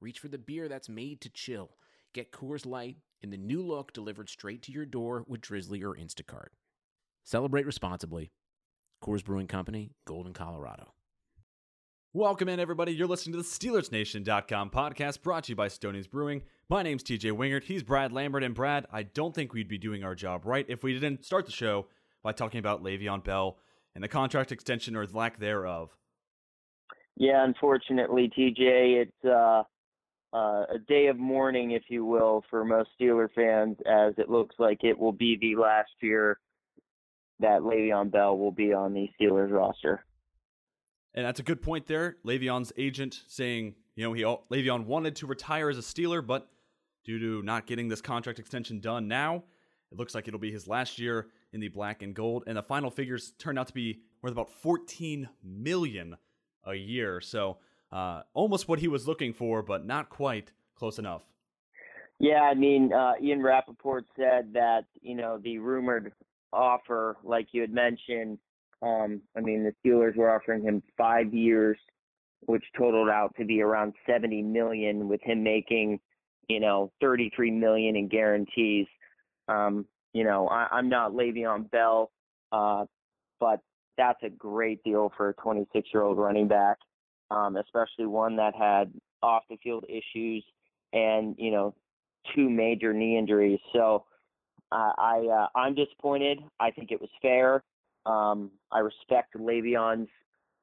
reach 0.00 0.18
for 0.18 0.28
the 0.28 0.38
beer 0.38 0.68
that's 0.68 0.88
made 0.88 1.20
to 1.20 1.28
chill. 1.28 1.70
Get 2.14 2.32
Coors 2.32 2.66
Light 2.66 2.96
in 3.20 3.30
the 3.30 3.36
new 3.36 3.62
look 3.62 3.92
delivered 3.92 4.28
straight 4.28 4.62
to 4.62 4.72
your 4.72 4.86
door 4.86 5.24
with 5.28 5.40
Drizzly 5.40 5.82
or 5.82 5.94
Instacart. 5.94 6.48
Celebrate 7.24 7.66
responsibly. 7.66 8.32
Coors 9.02 9.24
Brewing 9.24 9.46
Company, 9.46 9.92
Golden, 10.06 10.32
Colorado. 10.32 10.94
Welcome 12.12 12.48
in, 12.48 12.58
everybody. 12.58 12.92
You're 12.92 13.06
listening 13.06 13.34
to 13.34 13.38
the 13.38 13.44
SteelersNation.com 13.44 14.70
podcast 14.70 15.22
brought 15.22 15.44
to 15.44 15.52
you 15.52 15.56
by 15.56 15.68
Stoney's 15.68 16.08
Brewing. 16.08 16.42
My 16.68 16.82
name's 16.82 17.04
TJ 17.04 17.32
Wingert. 17.32 17.64
He's 17.64 17.84
Brad 17.84 18.12
Lambert. 18.12 18.42
And 18.42 18.54
Brad, 18.54 18.86
I 18.92 19.04
don't 19.04 19.34
think 19.34 19.52
we'd 19.52 19.68
be 19.68 19.78
doing 19.78 20.02
our 20.02 20.16
job 20.16 20.44
right 20.44 20.66
if 20.68 20.82
we 20.82 20.92
didn't 20.92 21.24
start 21.24 21.46
the 21.46 21.52
show 21.52 21.86
by 22.22 22.32
talking 22.32 22.58
about 22.58 22.82
Le'Veon 22.82 23.22
Bell 23.22 23.58
and 23.94 24.02
the 24.02 24.08
contract 24.08 24.50
extension 24.50 24.96
or 24.96 25.06
lack 25.06 25.38
thereof. 25.38 25.96
Yeah, 27.16 27.44
unfortunately, 27.44 28.30
TJ, 28.36 29.02
it's 29.02 29.24
uh, 29.24 29.62
uh, 30.32 30.64
a 30.74 30.78
day 30.86 31.08
of 31.08 31.18
mourning, 31.18 31.72
if 31.72 31.84
you 31.88 32.04
will, 32.04 32.44
for 32.50 32.64
most 32.64 32.90
Steeler 33.00 33.28
fans, 33.34 33.76
as 33.86 34.14
it 34.16 34.30
looks 34.30 34.54
like 34.58 34.84
it 34.84 34.98
will 34.98 35.12
be 35.12 35.36
the 35.40 35.60
last 35.60 35.90
year 36.00 36.38
that 37.40 37.62
Le'Veon 37.62 38.10
Bell 38.10 38.38
will 38.38 38.52
be 38.52 38.72
on 38.72 38.92
the 38.92 39.08
Steelers 39.18 39.50
roster. 39.50 40.04
And 41.14 41.24
that's 41.24 41.40
a 41.40 41.42
good 41.42 41.62
point 41.62 41.86
there. 41.86 42.16
Le'Veon's 42.24 42.72
agent 42.76 43.22
saying, 43.26 43.74
you 43.96 44.04
know, 44.04 44.12
he 44.12 44.22
Le'Veon 44.22 44.84
wanted 44.84 45.16
to 45.16 45.26
retire 45.26 45.68
as 45.68 45.78
a 45.78 45.82
Steeler, 45.82 46.24
but 46.24 46.48
due 47.04 47.18
to 47.18 47.42
not 47.42 47.66
getting 47.66 47.88
this 47.88 48.00
contract 48.00 48.38
extension 48.38 48.80
done 48.80 49.08
now, 49.08 49.42
it 49.90 49.98
looks 49.98 50.14
like 50.14 50.28
it'll 50.28 50.38
be 50.38 50.52
his 50.52 50.68
last 50.68 50.98
year 50.98 51.28
in 51.52 51.60
the 51.60 51.68
black 51.68 52.02
and 52.02 52.14
gold. 52.14 52.44
And 52.46 52.56
the 52.56 52.62
final 52.62 52.90
figures 52.90 53.32
turned 53.38 53.58
out 53.58 53.66
to 53.66 53.74
be 53.74 54.00
worth 54.22 54.32
about 54.32 54.50
14 54.50 55.28
million 55.42 56.16
a 56.64 56.74
year. 56.74 57.20
So 57.20 57.58
uh, 57.92 58.22
almost 58.34 58.68
what 58.68 58.78
he 58.78 58.88
was 58.88 59.06
looking 59.06 59.32
for, 59.32 59.62
but 59.62 59.86
not 59.86 60.08
quite 60.08 60.52
close 60.76 60.98
enough. 60.98 61.22
Yeah, 62.18 62.42
I 62.42 62.54
mean, 62.54 62.92
uh, 62.92 63.12
Ian 63.22 63.42
Rapoport 63.42 64.04
said 64.16 64.52
that, 64.52 64.82
you 65.00 65.14
know, 65.14 65.38
the 65.42 65.58
rumored 65.58 66.12
offer, 66.52 67.16
like 67.24 67.48
you 67.52 67.62
had 67.62 67.72
mentioned, 67.72 68.38
um, 68.82 69.22
I 69.36 69.40
mean, 69.40 69.64
the 69.64 69.72
Steelers 69.82 70.16
were 70.16 70.34
offering 70.34 70.62
him 70.62 70.82
five 70.96 71.32
years, 71.32 71.78
which 72.40 72.64
totaled 72.76 73.08
out 73.08 73.34
to 73.38 73.44
be 73.44 73.62
around 73.62 73.94
70 74.06 74.42
million, 74.42 75.08
with 75.08 75.22
him 75.22 75.42
making, 75.42 76.00
you 76.48 76.60
know, 76.60 76.92
33 77.00 77.50
million 77.50 77.96
in 77.96 78.08
guarantees. 78.08 78.86
Um, 79.48 79.86
you 80.12 80.24
know, 80.24 80.48
I, 80.48 80.66
I'm 80.72 80.88
not 80.88 81.12
Le'Veon 81.12 81.70
Bell, 81.70 82.10
uh, 82.52 82.84
but 83.38 83.60
that's 83.96 84.22
a 84.22 84.30
great 84.30 84.82
deal 84.82 85.12
for 85.16 85.30
a 85.30 85.34
26 85.34 85.88
year 85.92 86.02
old 86.02 86.18
running 86.18 86.48
back, 86.48 86.78
um, 87.30 87.56
especially 87.56 88.06
one 88.06 88.36
that 88.36 88.54
had 88.54 88.92
off 89.22 89.42
the 89.50 89.56
field 89.62 89.84
issues 89.88 90.44
and 90.92 91.34
you 91.38 91.50
know 91.50 91.74
two 92.34 92.48
major 92.48 92.92
knee 92.92 93.16
injuries. 93.18 93.60
So 93.72 94.04
uh, 94.72 94.92
I 94.98 95.26
uh, 95.32 95.58
I'm 95.58 95.74
disappointed. 95.74 96.38
I 96.58 96.70
think 96.70 96.90
it 96.90 97.00
was 97.00 97.10
fair. 97.22 97.62
Um, 98.06 98.50
I 98.72 98.78
respect 98.78 99.34
Le'Veon's 99.36 100.08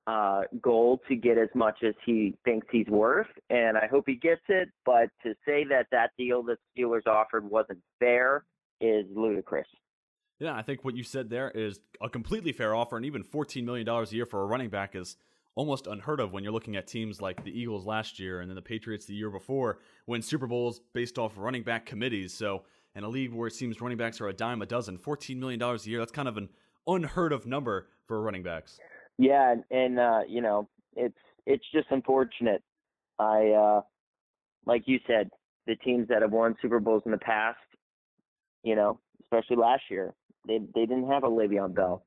uh, 0.08 0.44
goal 0.62 1.02
to 1.08 1.16
get 1.16 1.38
as 1.38 1.50
much 1.54 1.84
as 1.84 1.94
he 2.06 2.36
thinks 2.46 2.66
he's 2.72 2.88
worth, 2.88 3.28
and 3.50 3.78
I 3.78 3.88
hope 3.88 4.06
he 4.08 4.16
gets 4.16 4.42
it. 4.48 4.70
But 4.86 5.10
to 5.24 5.34
say 5.46 5.66
that 5.66 5.88
that 5.92 6.12
deal 6.18 6.44
that 6.44 6.58
Steelers 6.76 7.06
offered 7.06 7.50
wasn't 7.50 7.80
fair 8.00 8.46
is 8.80 9.06
ludicrous. 9.14 9.68
Yeah, 10.40 10.56
I 10.56 10.62
think 10.62 10.86
what 10.86 10.96
you 10.96 11.04
said 11.04 11.30
there 11.30 11.50
is 11.50 11.80
a 12.00 12.10
completely 12.10 12.52
fair 12.52 12.76
offer, 12.76 12.96
and 12.96 13.06
even 13.06 13.24
$14 13.24 13.64
million 13.64 13.88
a 13.90 14.06
year 14.10 14.26
for 14.26 14.44
a 14.44 14.46
running 14.46 14.70
back 14.70 14.96
is 14.96 15.18
almost 15.58 15.88
unheard 15.88 16.20
of 16.20 16.32
when 16.32 16.44
you're 16.44 16.54
looking 16.54 16.76
at 16.76 16.86
teams 16.86 17.20
like 17.20 17.44
the 17.44 17.60
Eagles 17.60 17.84
last 17.84 18.20
year 18.20 18.42
and 18.42 18.50
then 18.50 18.56
the 18.56 18.62
Patriots 18.62 19.06
the 19.06 19.16
year 19.16 19.32
before 19.32 19.80
win 20.06 20.22
Super 20.22 20.46
Bowls 20.46 20.82
based 20.94 21.18
off 21.18 21.34
running 21.36 21.64
back 21.64 21.86
committees. 21.86 22.32
So, 22.32 22.64
in 22.96 23.04
a 23.04 23.10
league 23.10 23.34
where 23.34 23.48
it 23.48 23.54
seems 23.54 23.82
running 23.82 23.98
backs 23.98 24.22
are 24.22 24.28
a 24.28 24.34
dime 24.34 24.62
a 24.62 24.66
dozen, 24.66 24.98
$14 24.98 25.38
million 25.38 25.62
a 25.62 25.78
year, 25.84 26.00
that's 26.00 26.12
kind 26.12 26.28
of 26.28 26.38
an 26.38 26.50
unheard 26.88 27.34
of 27.34 27.46
number 27.46 27.90
for 28.08 28.22
running 28.22 28.44
backs. 28.44 28.80
Yeah, 29.18 29.56
and, 29.70 30.00
uh, 30.00 30.22
you 30.28 30.42
know, 30.42 30.70
it's 30.96 31.18
it's 31.46 31.66
just 31.74 31.88
unfortunate. 31.90 32.62
I 33.20 33.50
uh, 33.50 33.82
like 34.66 34.84
you 34.86 35.00
said, 35.08 35.30
the 35.66 35.76
teams 35.76 36.08
that 36.10 36.22
have 36.22 36.32
won 36.32 36.56
Super 36.62 36.80
Bowls 36.80 37.04
in 37.06 37.12
the 37.12 37.18
past, 37.18 37.58
you 38.64 38.76
know, 38.76 39.00
especially 39.24 39.58
last 39.58 39.84
year, 39.90 40.14
they 40.48 40.60
they 40.76 40.86
didn't 40.86 41.08
have 41.08 41.24
a 41.24 41.30
Le'Veon 41.30 41.74
Bell, 41.74 42.06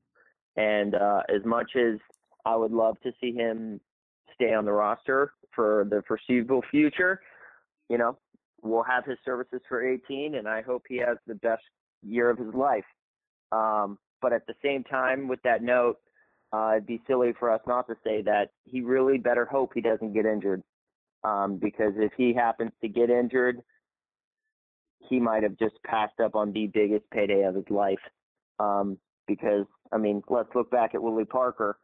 and 0.55 0.95
uh, 0.95 1.23
as 1.29 1.43
much 1.45 1.71
as 1.75 1.99
I 2.45 2.55
would 2.55 2.71
love 2.71 2.99
to 3.01 3.11
see 3.21 3.33
him 3.33 3.79
stay 4.35 4.53
on 4.53 4.65
the 4.65 4.71
roster 4.71 5.33
for 5.55 5.85
the 5.89 6.01
foreseeable 6.07 6.63
future, 6.71 7.21
you 7.89 7.97
know, 7.97 8.17
we'll 8.61 8.83
have 8.83 9.05
his 9.05 9.17
services 9.25 9.61
for 9.67 9.85
18, 9.85 10.35
and 10.35 10.47
I 10.47 10.61
hope 10.61 10.83
he 10.87 10.97
has 10.97 11.17
the 11.27 11.35
best 11.35 11.63
year 12.03 12.29
of 12.29 12.37
his 12.37 12.53
life. 12.53 12.85
Um, 13.51 13.97
but 14.21 14.33
at 14.33 14.47
the 14.47 14.53
same 14.63 14.83
time, 14.83 15.27
with 15.27 15.41
that 15.43 15.61
note, 15.61 15.97
uh, 16.53 16.73
it'd 16.73 16.85
be 16.85 17.01
silly 17.07 17.33
for 17.39 17.51
us 17.51 17.61
not 17.67 17.87
to 17.87 17.95
say 18.03 18.21
that 18.23 18.49
he 18.65 18.81
really 18.81 19.17
better 19.17 19.45
hope 19.45 19.71
he 19.73 19.81
doesn't 19.81 20.13
get 20.13 20.25
injured. 20.25 20.63
Um, 21.23 21.57
because 21.57 21.93
if 21.97 22.11
he 22.17 22.33
happens 22.33 22.71
to 22.81 22.87
get 22.87 23.09
injured, 23.09 23.61
he 25.09 25.19
might 25.19 25.43
have 25.43 25.57
just 25.57 25.75
passed 25.85 26.19
up 26.19 26.35
on 26.35 26.51
the 26.51 26.67
biggest 26.67 27.09
payday 27.11 27.43
of 27.43 27.55
his 27.55 27.69
life. 27.69 27.99
Um, 28.59 28.97
because 29.27 29.65
I 29.91 29.97
mean, 29.97 30.23
let's 30.29 30.49
look 30.55 30.71
back 30.71 30.95
at 30.95 31.01
Willie 31.01 31.25
Parker. 31.25 31.77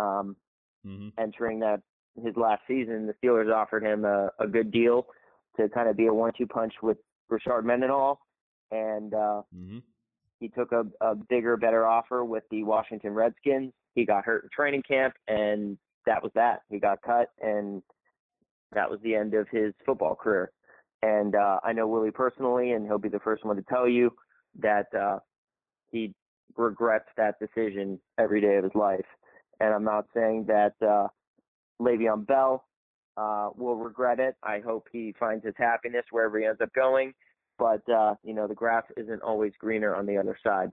Um, 0.00 0.36
mm-hmm. 0.86 1.08
Entering 1.18 1.60
that 1.60 1.80
his 2.24 2.34
last 2.36 2.62
season, 2.66 3.06
the 3.06 3.14
Steelers 3.20 3.52
offered 3.54 3.84
him 3.84 4.04
a, 4.04 4.30
a 4.38 4.46
good 4.46 4.70
deal 4.70 5.06
to 5.56 5.68
kind 5.68 5.88
of 5.88 5.96
be 5.96 6.06
a 6.06 6.14
one-two 6.14 6.46
punch 6.46 6.74
with 6.82 6.98
Rashard 7.30 7.64
Mendenhall, 7.64 8.20
and 8.70 9.14
uh, 9.14 9.42
mm-hmm. 9.56 9.78
he 10.40 10.48
took 10.48 10.72
a, 10.72 10.84
a 11.00 11.14
bigger, 11.14 11.56
better 11.56 11.86
offer 11.86 12.24
with 12.24 12.44
the 12.50 12.62
Washington 12.64 13.12
Redskins. 13.14 13.72
He 13.94 14.04
got 14.04 14.24
hurt 14.24 14.44
in 14.44 14.50
training 14.54 14.82
camp, 14.86 15.14
and 15.28 15.78
that 16.06 16.22
was 16.22 16.32
that. 16.34 16.62
He 16.70 16.78
got 16.78 17.02
cut, 17.02 17.28
and 17.42 17.82
that 18.72 18.90
was 18.90 19.00
the 19.02 19.14
end 19.14 19.34
of 19.34 19.46
his 19.50 19.72
football 19.84 20.14
career. 20.14 20.50
And 21.02 21.34
uh, 21.34 21.58
I 21.64 21.72
know 21.72 21.88
Willie 21.88 22.10
personally, 22.10 22.72
and 22.72 22.86
he'll 22.86 22.98
be 22.98 23.08
the 23.08 23.20
first 23.20 23.44
one 23.44 23.56
to 23.56 23.62
tell 23.62 23.88
you 23.88 24.12
that 24.60 24.86
uh, 24.94 25.18
he 25.90 26.14
regrets 26.56 27.08
that 27.16 27.36
decision 27.38 27.98
every 28.18 28.40
day 28.40 28.56
of 28.56 28.64
his 28.64 28.74
life. 28.74 29.06
And 29.60 29.74
I'm 29.74 29.84
not 29.84 30.06
saying 30.14 30.46
that 30.48 30.74
uh, 30.82 31.08
Le'Veon 31.80 32.26
Bell 32.26 32.64
uh, 33.16 33.50
will 33.56 33.76
regret 33.76 34.18
it. 34.18 34.34
I 34.42 34.60
hope 34.60 34.88
he 34.90 35.14
finds 35.18 35.44
his 35.44 35.54
happiness 35.56 36.04
wherever 36.10 36.38
he 36.38 36.46
ends 36.46 36.60
up 36.60 36.72
going. 36.74 37.12
But 37.58 37.86
uh, 37.88 38.14
you 38.24 38.32
know, 38.32 38.48
the 38.48 38.54
grass 38.54 38.84
isn't 38.96 39.22
always 39.22 39.52
greener 39.58 39.94
on 39.94 40.06
the 40.06 40.16
other 40.16 40.38
side. 40.42 40.70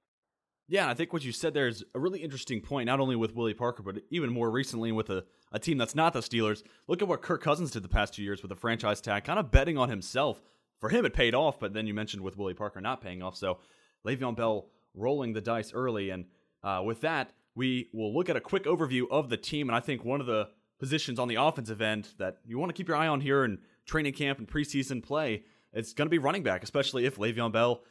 Yeah, 0.69 0.89
I 0.89 0.93
think 0.93 1.13
what 1.13 1.23
you 1.23 1.31
said 1.31 1.53
there 1.53 1.67
is 1.67 1.83
a 1.95 1.99
really 1.99 2.19
interesting 2.19 2.59
point, 2.59 2.87
not 2.87 2.99
only 2.99 3.15
with 3.15 3.33
Willie 3.33 3.53
Parker, 3.53 3.83
but 3.83 3.99
even 4.09 4.31
more 4.31 4.51
recently 4.51 4.91
with 4.91 5.09
a, 5.09 5.23
a 5.51 5.59
team 5.59 5.77
that's 5.77 5.95
not 5.95 6.11
the 6.11 6.19
Steelers. 6.19 6.61
Look 6.87 7.01
at 7.01 7.07
what 7.07 7.21
Kirk 7.21 7.41
Cousins 7.41 7.71
did 7.71 7.83
the 7.83 7.89
past 7.89 8.13
two 8.13 8.23
years 8.23 8.41
with 8.41 8.51
a 8.51 8.55
franchise 8.55 8.99
tag, 8.99 9.23
kind 9.23 9.39
of 9.39 9.49
betting 9.49 9.77
on 9.77 9.89
himself. 9.89 10.41
For 10.79 10.89
him, 10.89 11.05
it 11.05 11.13
paid 11.13 11.33
off, 11.33 11.57
but 11.57 11.73
then 11.73 11.87
you 11.87 11.93
mentioned 11.93 12.21
with 12.21 12.37
Willie 12.37 12.53
Parker 12.53 12.81
not 12.81 13.01
paying 13.01 13.23
off. 13.23 13.37
So 13.37 13.59
Le'Veon 14.05 14.35
Bell 14.35 14.67
rolling 14.93 15.33
the 15.33 15.41
dice 15.41 15.71
early. 15.73 16.09
And 16.09 16.25
uh, 16.63 16.81
with 16.83 17.01
that, 17.01 17.31
we 17.57 17.89
will 17.91 18.13
look 18.13 18.29
at 18.29 18.37
a 18.37 18.41
quick 18.41 18.65
overview 18.65 19.05
of 19.09 19.29
the 19.29 19.35
team. 19.35 19.67
And 19.67 19.75
I 19.75 19.79
think 19.79 20.05
one 20.05 20.21
of 20.21 20.27
the 20.27 20.49
positions 20.79 21.17
on 21.17 21.27
the 21.27 21.35
offensive 21.35 21.81
end 21.81 22.09
that 22.19 22.37
you 22.45 22.59
want 22.59 22.69
to 22.69 22.73
keep 22.73 22.87
your 22.87 22.95
eye 22.95 23.07
on 23.07 23.19
here 23.19 23.43
in 23.43 23.57
training 23.87 24.13
camp 24.13 24.37
and 24.37 24.47
preseason 24.47 25.03
play, 25.03 25.43
is 25.73 25.93
going 25.93 26.05
to 26.05 26.11
be 26.11 26.19
running 26.19 26.43
back, 26.43 26.63
especially 26.63 27.05
if 27.05 27.17
Le'Veon 27.17 27.51
Bell 27.51 27.81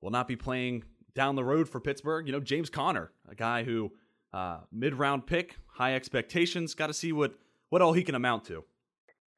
will 0.00 0.10
not 0.10 0.28
be 0.28 0.36
playing 0.36 0.84
down 1.14 1.34
the 1.34 1.42
road 1.42 1.68
for 1.68 1.80
Pittsburgh. 1.80 2.26
You 2.26 2.32
know, 2.32 2.40
James 2.40 2.70
Conner, 2.70 3.10
a 3.28 3.34
guy 3.34 3.64
who 3.64 3.90
uh, 4.32 4.60
mid 4.70 4.94
round 4.94 5.26
pick, 5.26 5.56
high 5.66 5.94
expectations. 5.94 6.74
Got 6.74 6.86
to 6.86 6.94
see 6.94 7.12
what 7.12 7.34
what 7.70 7.82
all 7.82 7.94
he 7.94 8.04
can 8.04 8.14
amount 8.14 8.44
to. 8.44 8.62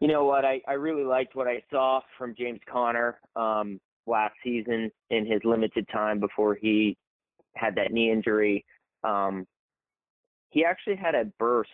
You 0.00 0.08
know 0.08 0.25
what? 0.26 0.44
I, 0.44 0.61
I 0.69 0.75
really 0.75 1.05
liked 1.05 1.34
what 1.34 1.49
I 1.49 1.62
saw 1.70 2.02
from 2.19 2.34
James 2.38 2.61
Conner 2.70 3.19
um, 3.37 3.81
last 4.06 4.34
season 4.44 4.91
in 5.08 5.25
his 5.25 5.41
limited 5.44 5.88
time 5.91 6.20
before 6.20 6.58
he 6.61 6.96
had 7.55 7.75
that 7.76 7.91
knee 7.91 8.11
injury. 8.12 8.64
Um, 9.02 9.46
he 10.50 10.64
actually 10.64 10.96
had 10.96 11.14
a 11.14 11.26
burst 11.38 11.70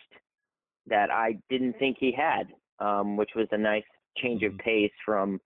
that 0.87 1.09
I 1.11 1.39
didn't 1.49 1.77
think 1.79 1.97
he 1.99 2.11
had, 2.11 2.47
um, 2.79 3.17
which 3.17 3.31
was 3.35 3.47
a 3.51 3.57
nice 3.57 3.83
change 4.17 4.43
of 4.43 4.53
Mhm. 4.53 4.59
pace 4.59 4.93
from 5.03 5.41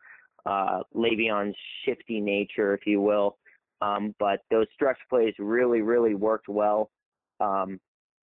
uh, 0.46 0.84
Le'Veon's 0.96 1.56
shifty 1.84 2.20
nature, 2.20 2.74
if 2.74 2.88
you 2.88 3.02
will. 3.02 3.38
Um, 3.82 4.16
but 4.20 4.42
those 4.50 4.68
stretch 4.74 5.00
plays 5.10 5.34
really, 5.38 5.82
really 5.82 6.16
worked 6.16 6.50
well 6.50 6.92
um, 7.40 7.80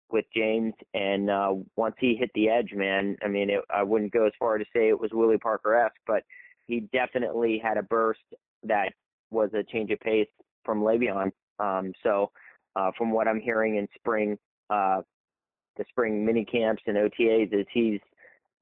with 0.10 0.26
James. 0.34 0.74
And 0.94 1.30
uh, 1.30 1.56
once 1.76 1.96
he 2.00 2.16
hit 2.16 2.30
the 2.36 2.50
edge, 2.50 2.74
man, 2.74 3.18
I 3.24 3.28
mean, 3.28 3.50
it, 3.50 3.64
I 3.70 3.84
wouldn't 3.84 4.14
go 4.14 4.26
as 4.26 4.34
far 4.38 4.58
to 4.58 4.66
say 4.74 4.90
it 4.90 5.00
was 5.00 5.12
Willie 5.12 5.38
Parker-esque, 5.38 5.96
but 6.08 6.24
he 6.68 6.82
definitely 6.94 7.58
had 7.58 7.78
a 7.78 7.84
burst 7.84 8.22
that 8.64 8.94
was 9.32 9.50
a 9.54 9.64
change 9.64 9.92
of 9.92 10.00
pace 10.00 10.30
from 10.64 10.82
Le'Veon. 10.82 11.32
Um, 11.60 11.94
so, 12.04 12.32
uh, 12.76 12.92
from 12.98 13.12
what 13.12 13.28
I'm 13.28 13.40
hearing 13.40 13.76
in 13.76 13.88
spring, 13.96 14.38
uh, 14.70 15.02
the 15.78 15.86
spring 15.90 16.26
mini 16.26 16.46
camps 16.46 16.84
and 16.86 16.98
OTAs, 16.98 17.54
is 17.54 17.66
he's 17.74 18.00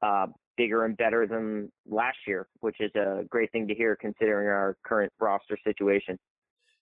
uh, 0.01 0.27
bigger 0.57 0.85
and 0.85 0.97
better 0.97 1.27
than 1.27 1.71
last 1.89 2.17
year, 2.27 2.47
which 2.59 2.77
is 2.79 2.91
a 2.95 3.23
great 3.29 3.51
thing 3.51 3.67
to 3.67 3.75
hear 3.75 3.95
considering 3.95 4.47
our 4.47 4.77
current 4.85 5.11
roster 5.19 5.57
situation. 5.63 6.17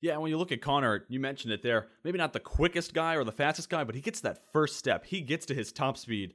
Yeah, 0.01 0.17
when 0.17 0.31
you 0.31 0.37
look 0.37 0.51
at 0.51 0.61
Conner, 0.61 1.05
you 1.09 1.19
mentioned 1.19 1.51
it 1.51 1.61
there. 1.61 1.87
Maybe 2.03 2.17
not 2.17 2.31
the 2.31 2.39
quickest 2.39 2.93
guy 2.93 3.15
or 3.15 3.25
the 3.25 3.33
fastest 3.33 3.69
guy, 3.69 3.83
but 3.83 3.95
he 3.95 4.01
gets 4.01 4.21
that 4.21 4.51
first 4.53 4.77
step. 4.77 5.05
He 5.05 5.21
gets 5.21 5.45
to 5.47 5.53
his 5.53 5.73
top 5.73 5.97
speed 5.97 6.33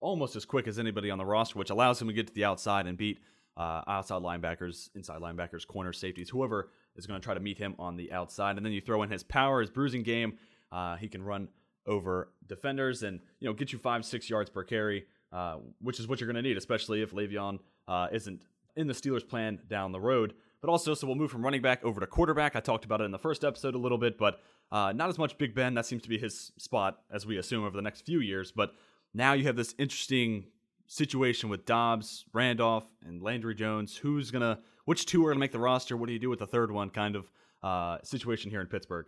almost 0.00 0.36
as 0.36 0.44
quick 0.44 0.68
as 0.68 0.78
anybody 0.78 1.10
on 1.10 1.16
the 1.16 1.24
roster, 1.24 1.58
which 1.58 1.70
allows 1.70 2.00
him 2.00 2.08
to 2.08 2.14
get 2.14 2.26
to 2.26 2.34
the 2.34 2.44
outside 2.44 2.86
and 2.86 2.98
beat 2.98 3.20
uh, 3.56 3.82
outside 3.86 4.20
linebackers, 4.20 4.90
inside 4.94 5.20
linebackers, 5.20 5.66
corner 5.66 5.92
safeties, 5.92 6.28
whoever 6.28 6.70
is 6.96 7.06
going 7.06 7.18
to 7.18 7.24
try 7.24 7.32
to 7.32 7.40
meet 7.40 7.56
him 7.56 7.74
on 7.78 7.96
the 7.96 8.12
outside. 8.12 8.58
And 8.58 8.66
then 8.66 8.72
you 8.72 8.82
throw 8.82 9.02
in 9.02 9.10
his 9.10 9.22
power, 9.22 9.60
his 9.60 9.70
bruising 9.70 10.02
game. 10.02 10.38
Uh, 10.70 10.96
he 10.96 11.08
can 11.08 11.22
run 11.22 11.48
over 11.86 12.32
defenders 12.46 13.02
and 13.02 13.20
you 13.40 13.48
know 13.48 13.54
get 13.54 13.72
you 13.72 13.78
five, 13.78 14.04
six 14.04 14.28
yards 14.28 14.50
per 14.50 14.64
carry, 14.64 15.06
uh, 15.32 15.56
which 15.80 16.00
is 16.00 16.08
what 16.08 16.20
you're 16.20 16.30
going 16.30 16.42
to 16.42 16.48
need, 16.48 16.56
especially 16.56 17.02
if 17.02 17.12
Le'Veon 17.12 17.58
uh, 17.88 18.08
isn't 18.12 18.42
in 18.76 18.86
the 18.86 18.94
Steelers' 18.94 19.26
plan 19.26 19.58
down 19.68 19.92
the 19.92 20.00
road. 20.00 20.34
But 20.60 20.70
also, 20.70 20.94
so 20.94 21.06
we'll 21.06 21.16
move 21.16 21.30
from 21.30 21.44
running 21.44 21.62
back 21.62 21.84
over 21.84 22.00
to 22.00 22.06
quarterback. 22.06 22.56
I 22.56 22.60
talked 22.60 22.84
about 22.84 23.00
it 23.00 23.04
in 23.04 23.10
the 23.10 23.18
first 23.18 23.44
episode 23.44 23.74
a 23.74 23.78
little 23.78 23.98
bit, 23.98 24.18
but 24.18 24.40
uh, 24.72 24.92
not 24.92 25.08
as 25.08 25.18
much 25.18 25.38
Big 25.38 25.54
Ben. 25.54 25.74
That 25.74 25.86
seems 25.86 26.02
to 26.02 26.08
be 26.08 26.18
his 26.18 26.52
spot, 26.58 26.98
as 27.10 27.26
we 27.26 27.38
assume, 27.38 27.64
over 27.64 27.76
the 27.76 27.82
next 27.82 28.06
few 28.06 28.20
years. 28.20 28.52
But 28.52 28.72
now 29.14 29.34
you 29.34 29.44
have 29.44 29.56
this 29.56 29.74
interesting 29.78 30.46
situation 30.86 31.48
with 31.48 31.66
Dobbs, 31.66 32.24
Randolph, 32.32 32.86
and 33.06 33.22
Landry 33.22 33.54
Jones. 33.54 33.96
Who's 33.96 34.30
gonna? 34.30 34.60
Which 34.84 35.06
two 35.06 35.24
are 35.26 35.30
gonna 35.30 35.40
make 35.40 35.52
the 35.52 35.58
roster? 35.58 35.96
What 35.96 36.06
do 36.06 36.12
you 36.12 36.18
do 36.18 36.30
with 36.30 36.38
the 36.38 36.46
third 36.46 36.70
one? 36.70 36.90
Kind 36.90 37.16
of 37.16 37.30
uh, 37.62 37.98
situation 38.02 38.50
here 38.50 38.60
in 38.60 38.66
Pittsburgh. 38.66 39.06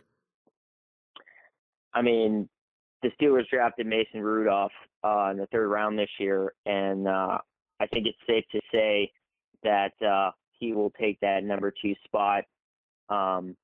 I 1.93 2.01
mean, 2.01 2.47
the 3.01 3.11
Steelers 3.19 3.47
drafted 3.49 3.87
Mason 3.87 4.21
Rudolph 4.21 4.71
uh, 5.03 5.29
in 5.31 5.37
the 5.37 5.47
third 5.47 5.69
round 5.69 5.97
this 5.97 6.09
year, 6.19 6.53
and 6.65 7.07
uh, 7.07 7.37
I 7.79 7.87
think 7.87 8.07
it's 8.07 8.17
safe 8.27 8.43
to 8.51 8.59
say 8.71 9.11
that 9.63 9.93
uh, 10.05 10.31
he 10.57 10.73
will 10.73 10.91
take 10.99 11.19
that 11.21 11.43
number 11.43 11.73
two 11.81 11.95
spot 12.05 12.43
um, 13.09 13.55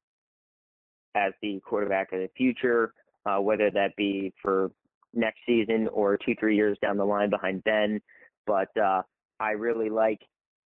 as 1.16 1.34
the 1.42 1.60
quarterback 1.66 2.12
of 2.14 2.20
the 2.20 2.30
future, 2.38 2.94
uh, 3.26 3.38
whether 3.38 3.70
that 3.72 3.96
be 3.96 4.34
for 4.42 4.72
next 5.14 5.40
season 5.46 5.88
or 5.94 6.18
two, 6.18 6.36
three 6.40 6.56
years 6.56 6.78
down 6.81 6.98
the 6.98 7.06
line 7.06 7.30
behind 7.30 7.64
Ben. 7.64 8.02
But 8.46 8.70
uh, 8.78 9.02
I 9.40 9.52
really 9.52 9.90
like 9.90 10.20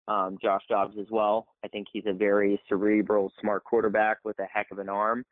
um, 0.08 0.38
Josh 0.42 0.64
Dobbs 0.70 0.96
as 1.00 1.08
well. 1.12 1.48
I 1.64 1.68
think 1.68 1.88
he's 1.92 2.06
a 2.08 2.14
very 2.14 2.60
cerebral, 2.68 3.32
smart 3.42 3.64
quarterback 3.64 4.18
with 4.24 4.40
a 4.40 4.46
heck 4.46 4.72
of 4.72 4.80
an 4.80 4.90
arm. 4.90 5.26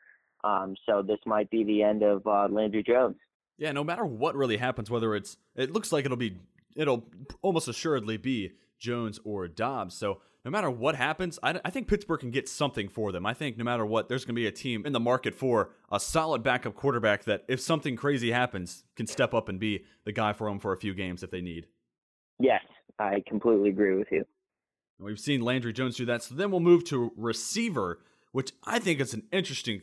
Um, 0.46 0.76
so 0.86 1.02
this 1.02 1.18
might 1.26 1.50
be 1.50 1.64
the 1.64 1.82
end 1.82 2.04
of 2.04 2.26
uh, 2.28 2.48
Landry 2.50 2.84
Jones. 2.84 3.16
Yeah, 3.58 3.72
no 3.72 3.84
matter 3.84 4.06
what 4.06 4.36
really 4.36 4.58
happens, 4.58 4.92
whether 4.92 5.16
it's 5.16 5.38
it 5.56 5.72
looks 5.72 5.92
like 5.92 6.06
it'll 6.06 6.18
be 6.18 6.38
it'll 6.76 7.06
almost 7.42 7.68
assuredly 7.68 8.18
be 8.18 8.52
Jones 8.78 9.20
or 9.24 9.48
Dobbs. 9.48 9.96
So 9.96 10.22
no 10.44 10.52
matter 10.52 10.70
what 10.70 10.96
happens, 10.96 11.40
I, 11.42 11.60
I 11.66 11.72
think 11.72 11.88
Pittsburgh 11.88 12.20
can 12.20 12.30
get 12.30 12.48
something 12.48 12.88
for 12.88 13.12
them. 13.12 13.26
I 13.26 13.34
think 13.34 13.58
no 13.58 13.64
matter 13.64 13.86
what, 13.86 14.08
there's 14.08 14.26
going 14.26 14.36
to 14.36 14.40
be 14.40 14.46
a 14.46 14.52
team 14.52 14.86
in 14.86 14.94
the 14.94 15.00
market 15.00 15.34
for 15.34 15.72
a 15.92 16.00
solid 16.00 16.44
backup 16.44 16.76
quarterback 16.76 17.24
that, 17.24 17.46
if 17.48 17.60
something 17.60 17.96
crazy 17.96 18.32
happens, 18.32 18.84
can 18.96 19.08
step 19.08 19.34
up 19.34 19.50
and 19.50 19.60
be 19.60 19.86
the 20.04 20.12
guy 20.12 20.34
for 20.34 20.48
them 20.48 20.60
for 20.60 20.72
a 20.72 20.78
few 20.78 20.94
games 20.94 21.24
if 21.24 21.32
they 21.32 21.42
need. 21.42 21.66
Yes, 22.38 22.62
I 23.00 23.24
completely 23.26 23.70
agree 23.70 23.96
with 23.96 24.10
you. 24.12 24.26
We've 25.00 25.20
seen 25.20 25.42
Landry 25.42 25.74
Jones 25.74 25.96
do 25.96 26.06
that. 26.06 26.22
So 26.22 26.36
then 26.36 26.52
we'll 26.52 26.60
move 26.60 26.84
to 26.86 27.12
receiver, 27.18 28.00
which 28.32 28.52
I 28.64 28.78
think 28.78 29.02
is 29.02 29.14
an 29.16 29.24
interesting 29.32 29.82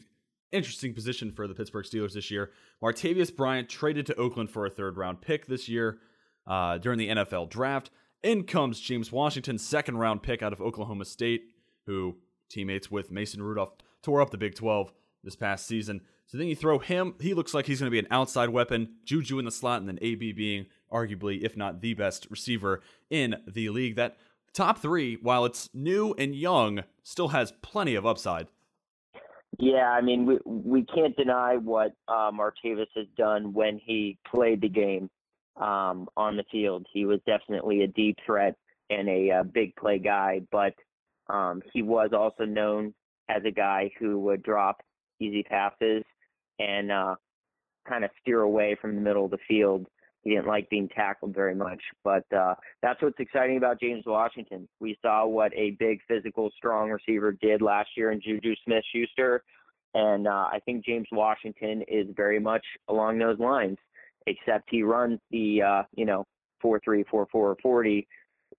interesting 0.52 0.94
position 0.94 1.32
for 1.32 1.48
the 1.48 1.54
Pittsburgh 1.54 1.84
Steelers 1.84 2.12
this 2.12 2.30
year. 2.30 2.50
Martavis 2.82 3.34
Bryant 3.34 3.68
traded 3.68 4.06
to 4.06 4.14
Oakland 4.16 4.50
for 4.50 4.66
a 4.66 4.70
third 4.70 4.96
round 4.96 5.20
pick 5.20 5.46
this 5.46 5.68
year 5.68 5.98
uh, 6.46 6.78
during 6.78 6.98
the 6.98 7.08
NFL 7.08 7.50
draft. 7.50 7.90
In 8.22 8.44
comes 8.44 8.78
James 8.78 9.10
Washington, 9.10 9.58
second 9.58 9.98
round 9.98 10.22
pick 10.22 10.42
out 10.42 10.52
of 10.52 10.60
Oklahoma 10.60 11.04
State, 11.04 11.42
who 11.86 12.16
teammates 12.48 12.90
with 12.90 13.10
Mason 13.10 13.42
Rudolph 13.42 13.72
tore 14.02 14.20
up 14.20 14.30
the 14.30 14.38
Big 14.38 14.54
12 14.54 14.92
this 15.24 15.36
past 15.36 15.66
season. 15.66 16.02
So 16.26 16.38
then 16.38 16.46
you 16.46 16.56
throw 16.56 16.78
him. 16.78 17.14
He 17.20 17.34
looks 17.34 17.52
like 17.52 17.66
he's 17.66 17.80
going 17.80 17.88
to 17.88 17.94
be 17.94 17.98
an 17.98 18.06
outside 18.10 18.48
weapon. 18.48 18.94
Juju 19.04 19.38
in 19.38 19.44
the 19.44 19.50
slot, 19.50 19.80
and 19.80 19.88
then 19.88 19.98
AB 20.00 20.32
being 20.32 20.66
arguably, 20.90 21.42
if 21.42 21.56
not 21.56 21.80
the 21.80 21.94
best 21.94 22.26
receiver 22.30 22.80
in 23.10 23.36
the 23.46 23.68
league. 23.70 23.96
That 23.96 24.16
top 24.52 24.78
three, 24.78 25.18
while 25.20 25.44
it's 25.44 25.68
new 25.74 26.14
and 26.16 26.34
young, 26.34 26.84
still 27.02 27.28
has 27.28 27.52
plenty 27.62 27.94
of 27.94 28.06
upside. 28.06 28.46
Yeah, 29.58 29.90
I 29.90 30.00
mean, 30.00 30.24
we 30.26 30.38
we 30.44 30.84
can't 30.84 31.16
deny 31.16 31.56
what 31.56 31.92
uh, 32.08 32.30
Martavis 32.32 32.86
has 32.96 33.06
done 33.16 33.52
when 33.52 33.78
he 33.84 34.18
played 34.30 34.60
the 34.62 34.68
game 34.68 35.10
um, 35.56 36.08
on 36.16 36.36
the 36.36 36.44
field. 36.50 36.86
He 36.92 37.04
was 37.04 37.20
definitely 37.26 37.82
a 37.82 37.86
deep 37.88 38.16
threat 38.24 38.56
and 38.90 39.08
a, 39.08 39.30
uh 39.30 39.42
big 39.44 39.74
play 39.76 39.98
guy, 39.98 40.40
but 40.50 40.74
um, 41.28 41.62
he 41.72 41.82
was 41.82 42.10
also 42.12 42.44
known 42.44 42.94
as 43.28 43.42
a 43.46 43.50
guy 43.50 43.90
who 43.98 44.18
would 44.20 44.42
drop 44.42 44.82
easy 45.20 45.42
passes 45.42 46.02
and 46.58 46.90
uh, 46.90 47.14
kind 47.88 48.04
of 48.04 48.10
steer 48.20 48.40
away 48.40 48.76
from 48.80 48.94
the 48.94 49.00
middle 49.00 49.24
of 49.24 49.30
the 49.30 49.38
field. 49.48 49.86
He 50.22 50.30
didn't 50.30 50.46
like 50.46 50.70
being 50.70 50.88
tackled 50.88 51.34
very 51.34 51.54
much, 51.54 51.82
but 52.04 52.24
uh, 52.32 52.54
that's 52.80 53.02
what's 53.02 53.18
exciting 53.18 53.56
about 53.56 53.80
James 53.80 54.04
Washington. 54.06 54.68
We 54.80 54.96
saw 55.02 55.26
what 55.26 55.52
a 55.54 55.72
big, 55.72 55.98
physical, 56.06 56.50
strong 56.56 56.90
receiver 56.90 57.32
did 57.32 57.60
last 57.60 57.90
year 57.96 58.12
in 58.12 58.20
Juju 58.20 58.54
Smith-Schuster, 58.64 59.42
and 59.94 60.28
uh, 60.28 60.46
I 60.52 60.60
think 60.64 60.84
James 60.84 61.08
Washington 61.10 61.82
is 61.88 62.06
very 62.16 62.38
much 62.38 62.64
along 62.88 63.18
those 63.18 63.38
lines. 63.38 63.78
Except 64.28 64.68
he 64.70 64.84
runs 64.84 65.18
the 65.32 65.62
uh, 65.62 65.82
you 65.96 66.04
know 66.04 66.24
four 66.60 66.80
three 66.84 67.02
four 67.10 67.26
four 67.32 67.56
forty 67.60 68.06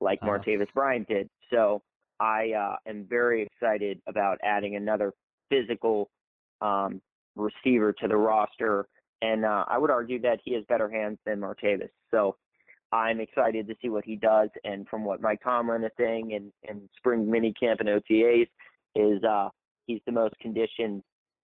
like 0.01 0.19
Uh-huh. 0.21 0.37
Martavis 0.37 0.67
Bryant 0.73 1.07
did. 1.07 1.29
So 1.49 1.81
I 2.19 2.51
uh, 2.51 2.75
am 2.85 3.05
very 3.09 3.43
excited 3.43 4.01
about 4.05 4.37
adding 4.43 4.75
another 4.75 5.13
physical 5.49 6.09
um, 6.61 7.01
receiver 7.37 7.93
to 7.93 8.07
the 8.09 8.17
roster 8.17 8.87
and 9.23 9.45
uh, 9.45 9.63
I 9.69 9.77
would 9.77 9.89
argue 9.89 10.21
that 10.21 10.39
he 10.43 10.53
has 10.55 10.65
better 10.67 10.89
hands 10.89 11.17
than 11.25 11.39
Martavis. 11.39 11.89
So 12.11 12.35
I'm 12.91 13.21
excited 13.21 13.67
to 13.67 13.75
see 13.81 13.87
what 13.87 14.03
he 14.03 14.17
does. 14.17 14.49
And 14.65 14.85
from 14.89 15.05
what 15.05 15.21
Mike 15.21 15.39
Tomlin 15.41 15.83
is 15.85 15.91
saying 15.97 16.31
in, 16.31 16.51
in 16.69 16.89
spring 16.97 17.31
mini 17.31 17.53
camp 17.57 17.79
and 17.79 17.87
OTAs, 17.87 18.47
is 18.95 19.23
uh, 19.23 19.49
he's 19.87 20.01
the 20.05 20.11
most 20.11 20.35
conditioned 20.39 21.01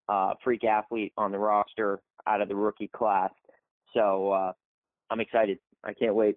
uh, 0.09 0.33
freak 0.43 0.65
athlete 0.65 1.13
on 1.17 1.31
the 1.31 1.39
roster 1.39 2.01
out 2.27 2.41
of 2.41 2.49
the 2.49 2.55
rookie 2.55 2.89
class. 2.93 3.31
So 3.93 4.31
uh, 4.31 4.51
I'm 5.09 5.21
excited. 5.21 5.57
I 5.83 5.93
can't 5.93 6.13
wait. 6.13 6.35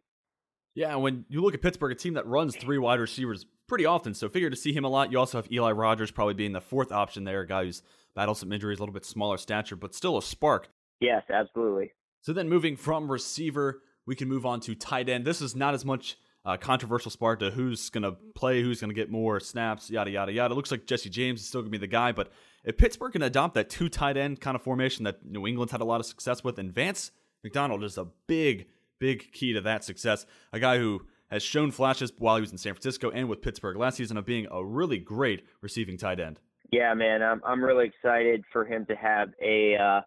Yeah, 0.74 0.94
when 0.94 1.24
you 1.28 1.42
look 1.42 1.54
at 1.54 1.60
Pittsburgh, 1.60 1.92
a 1.92 1.96
team 1.96 2.14
that 2.14 2.26
runs 2.26 2.56
three 2.56 2.78
wide 2.78 3.00
receivers 3.00 3.44
pretty 3.66 3.84
often, 3.84 4.14
so 4.14 4.28
figure 4.28 4.48
to 4.48 4.56
see 4.56 4.72
him 4.72 4.84
a 4.84 4.88
lot. 4.88 5.10
You 5.10 5.18
also 5.18 5.38
have 5.38 5.50
Eli 5.52 5.72
Rogers 5.72 6.12
probably 6.12 6.34
being 6.34 6.52
the 6.52 6.60
fourth 6.60 6.92
option 6.92 7.24
there, 7.24 7.40
a 7.40 7.46
guy 7.46 7.64
who's 7.64 7.82
battled 8.14 8.38
some 8.38 8.52
injuries, 8.52 8.78
a 8.78 8.82
little 8.82 8.94
bit 8.94 9.04
smaller 9.04 9.36
stature, 9.36 9.76
but 9.76 9.94
still 9.94 10.16
a 10.16 10.22
spark. 10.22 10.68
Yes, 11.02 11.22
absolutely. 11.28 11.92
So 12.20 12.32
then 12.32 12.48
moving 12.48 12.76
from 12.76 13.10
receiver, 13.10 13.82
we 14.06 14.14
can 14.14 14.28
move 14.28 14.46
on 14.46 14.60
to 14.60 14.74
tight 14.74 15.08
end. 15.08 15.24
This 15.24 15.42
is 15.42 15.56
not 15.56 15.74
as 15.74 15.84
much 15.84 16.16
uh, 16.44 16.56
controversial 16.56 17.10
spark 17.10 17.40
to 17.40 17.50
who's 17.50 17.90
going 17.90 18.04
to 18.04 18.12
play, 18.34 18.62
who's 18.62 18.80
going 18.80 18.90
to 18.90 18.94
get 18.94 19.10
more 19.10 19.40
snaps, 19.40 19.90
yada, 19.90 20.10
yada, 20.10 20.32
yada. 20.32 20.52
It 20.52 20.56
looks 20.56 20.70
like 20.70 20.86
Jesse 20.86 21.10
James 21.10 21.40
is 21.40 21.48
still 21.48 21.60
going 21.60 21.72
to 21.72 21.78
be 21.78 21.84
the 21.84 21.88
guy, 21.88 22.12
but 22.12 22.30
if 22.64 22.76
Pittsburgh 22.76 23.12
can 23.12 23.22
adopt 23.22 23.54
that 23.54 23.68
two 23.68 23.88
tight 23.88 24.16
end 24.16 24.40
kind 24.40 24.54
of 24.54 24.62
formation 24.62 25.04
that 25.04 25.24
New 25.26 25.46
England's 25.46 25.72
had 25.72 25.80
a 25.80 25.84
lot 25.84 25.98
of 25.98 26.06
success 26.06 26.44
with, 26.44 26.58
and 26.58 26.72
Vance 26.72 27.10
McDonald 27.42 27.82
is 27.82 27.98
a 27.98 28.06
big, 28.28 28.68
big 29.00 29.32
key 29.32 29.52
to 29.52 29.60
that 29.62 29.82
success. 29.82 30.24
A 30.52 30.60
guy 30.60 30.78
who 30.78 31.02
has 31.30 31.42
shown 31.42 31.72
flashes 31.72 32.12
while 32.18 32.36
he 32.36 32.40
was 32.40 32.52
in 32.52 32.58
San 32.58 32.74
Francisco 32.74 33.10
and 33.10 33.28
with 33.28 33.42
Pittsburgh 33.42 33.76
last 33.76 33.96
season 33.96 34.16
of 34.16 34.24
being 34.24 34.46
a 34.50 34.64
really 34.64 34.98
great 34.98 35.44
receiving 35.60 35.96
tight 35.96 36.20
end. 36.20 36.38
Yeah, 36.70 36.94
man, 36.94 37.22
I'm 37.22 37.42
I'm 37.44 37.62
really 37.62 37.86
excited 37.86 38.44
for 38.52 38.64
him 38.64 38.86
to 38.86 38.94
have 38.96 39.30
a 39.42 39.76
uh, 39.76 40.00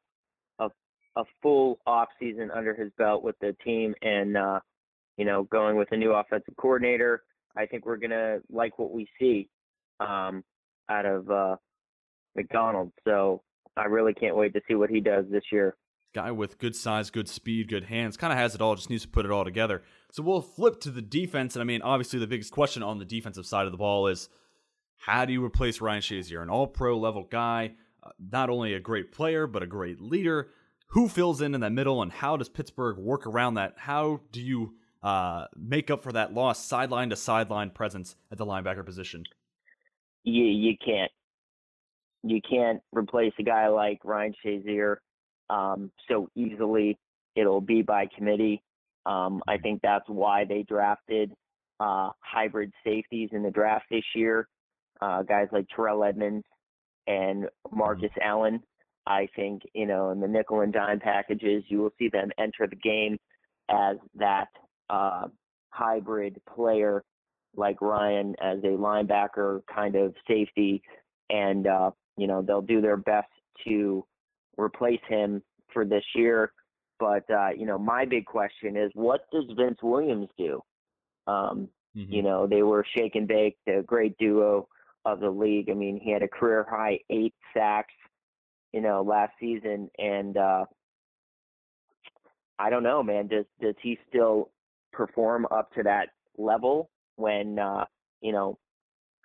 a 1.15 1.23
full 1.41 1.79
off 1.85 2.09
season 2.19 2.51
under 2.51 2.73
his 2.73 2.91
belt 2.97 3.23
with 3.23 3.35
the 3.39 3.55
team, 3.63 3.93
and 4.01 4.37
uh, 4.37 4.59
you 5.17 5.25
know, 5.25 5.43
going 5.43 5.77
with 5.77 5.87
a 5.91 5.97
new 5.97 6.13
offensive 6.13 6.55
coordinator. 6.57 7.23
I 7.57 7.65
think 7.65 7.85
we're 7.85 7.97
gonna 7.97 8.39
like 8.49 8.77
what 8.79 8.91
we 8.91 9.07
see 9.19 9.49
um, 9.99 10.43
out 10.89 11.05
of 11.05 11.29
uh, 11.29 11.55
McDonald. 12.35 12.91
So 13.05 13.41
I 13.77 13.85
really 13.85 14.13
can't 14.13 14.35
wait 14.35 14.53
to 14.53 14.61
see 14.67 14.75
what 14.75 14.89
he 14.89 14.99
does 14.99 15.25
this 15.29 15.43
year. 15.51 15.75
Guy 16.13 16.31
with 16.31 16.57
good 16.59 16.75
size, 16.75 17.09
good 17.09 17.27
speed, 17.27 17.67
good 17.67 17.85
hands, 17.85 18.15
kind 18.15 18.31
of 18.31 18.39
has 18.39 18.55
it 18.55 18.61
all, 18.61 18.75
just 18.75 18.89
needs 18.89 19.03
to 19.03 19.09
put 19.09 19.25
it 19.25 19.31
all 19.31 19.43
together. 19.43 19.83
So 20.11 20.23
we'll 20.23 20.41
flip 20.41 20.79
to 20.81 20.89
the 20.89 21.01
defense. 21.01 21.55
And 21.55 21.61
I 21.61 21.65
mean, 21.65 21.81
obviously, 21.81 22.19
the 22.19 22.27
biggest 22.27 22.51
question 22.51 22.83
on 22.83 22.99
the 22.99 23.05
defensive 23.05 23.45
side 23.45 23.65
of 23.65 23.73
the 23.73 23.77
ball 23.77 24.07
is 24.07 24.29
how 24.97 25.25
do 25.25 25.33
you 25.33 25.43
replace 25.43 25.81
Ryan 25.81 26.01
Shazier, 26.01 26.41
an 26.41 26.49
all 26.49 26.67
pro 26.67 26.97
level 26.97 27.27
guy, 27.29 27.73
uh, 28.01 28.11
not 28.19 28.49
only 28.49 28.73
a 28.73 28.79
great 28.79 29.11
player, 29.11 29.45
but 29.45 29.61
a 29.61 29.67
great 29.67 29.99
leader? 29.99 30.49
Who 30.89 31.09
fills 31.09 31.41
in 31.41 31.53
in 31.55 31.61
that 31.61 31.71
middle, 31.71 32.01
and 32.01 32.11
how 32.11 32.37
does 32.37 32.49
Pittsburgh 32.49 32.97
work 32.97 33.27
around 33.27 33.55
that? 33.55 33.73
How 33.77 34.21
do 34.31 34.41
you 34.41 34.75
uh, 35.03 35.45
make 35.55 35.91
up 35.91 36.03
for 36.03 36.11
that 36.13 36.33
lost 36.33 36.67
sideline 36.67 37.09
to 37.09 37.15
sideline 37.15 37.69
presence 37.69 38.15
at 38.31 38.37
the 38.37 38.45
linebacker 38.45 38.85
position? 38.85 39.23
You 40.23 40.45
you 40.45 40.75
can't 40.83 41.11
you 42.23 42.41
can't 42.41 42.81
replace 42.91 43.33
a 43.39 43.43
guy 43.43 43.67
like 43.67 43.99
Ryan 44.03 44.33
Shazier 44.43 44.97
um, 45.49 45.91
so 46.09 46.29
easily. 46.35 46.97
It'll 47.35 47.61
be 47.61 47.81
by 47.81 48.07
committee. 48.17 48.63
Um, 49.05 49.43
I 49.47 49.57
think 49.57 49.81
that's 49.83 50.07
why 50.07 50.45
they 50.45 50.63
drafted 50.63 51.31
uh, 51.79 52.09
hybrid 52.19 52.71
safeties 52.83 53.29
in 53.31 53.43
the 53.43 53.51
draft 53.51 53.85
this 53.91 54.03
year. 54.15 54.47
Uh, 55.01 55.21
guys 55.23 55.47
like 55.51 55.67
Terrell 55.75 56.03
Edmunds 56.03 56.45
and 57.05 57.47
Marcus 57.71 58.09
mm-hmm. 58.11 58.27
Allen. 58.27 58.63
I 59.07 59.27
think, 59.35 59.63
you 59.73 59.85
know, 59.85 60.11
in 60.11 60.19
the 60.19 60.27
nickel 60.27 60.61
and 60.61 60.73
dime 60.73 60.99
packages, 60.99 61.63
you 61.67 61.79
will 61.79 61.93
see 61.99 62.09
them 62.09 62.31
enter 62.37 62.67
the 62.67 62.75
game 62.75 63.17
as 63.69 63.97
that 64.15 64.47
uh, 64.89 65.27
hybrid 65.69 66.41
player 66.55 67.03
like 67.55 67.81
Ryan 67.81 68.35
as 68.41 68.59
a 68.63 68.75
linebacker 68.77 69.61
kind 69.73 69.95
of 69.95 70.13
safety. 70.27 70.81
And, 71.29 71.67
uh, 71.67 71.91
you 72.17 72.27
know, 72.27 72.41
they'll 72.41 72.61
do 72.61 72.81
their 72.81 72.97
best 72.97 73.29
to 73.67 74.05
replace 74.57 75.01
him 75.07 75.41
for 75.73 75.85
this 75.85 76.03
year. 76.15 76.51
But 76.99 77.29
uh, 77.29 77.49
you 77.49 77.65
know, 77.65 77.77
my 77.77 78.05
big 78.05 78.25
question 78.25 78.77
is, 78.77 78.91
what 78.93 79.21
does 79.31 79.43
Vince 79.57 79.79
Williams 79.83 80.29
do? 80.37 80.61
Um, 81.27 81.67
mm-hmm. 81.95 82.11
You 82.11 82.23
know, 82.23 82.47
they 82.47 82.63
were 82.63 82.85
shake 82.95 83.15
and 83.15 83.27
bake, 83.27 83.57
the 83.65 83.83
great 83.85 84.17
duo 84.17 84.67
of 85.03 85.19
the 85.19 85.29
league. 85.29 85.69
I 85.69 85.73
mean, 85.73 85.99
he 86.01 86.11
had 86.11 86.23
a 86.23 86.27
career 86.27 86.65
high 86.69 86.99
eight 87.09 87.33
sacks, 87.53 87.93
you 88.75 88.81
know, 88.81 89.01
last 89.01 89.31
season, 89.39 89.89
and 89.97 90.35
uh, 90.35 90.65
I 92.59 92.69
don't 92.69 92.83
know, 92.83 93.01
man. 93.01 93.27
Does 93.27 93.45
does 93.61 93.75
he 93.81 93.97
still 94.09 94.49
perform 94.91 95.47
up 95.49 95.73
to 95.75 95.83
that 95.83 96.09
level 96.37 96.89
when 97.15 97.57
uh, 97.57 97.85
you 98.21 98.33
know 98.33 98.57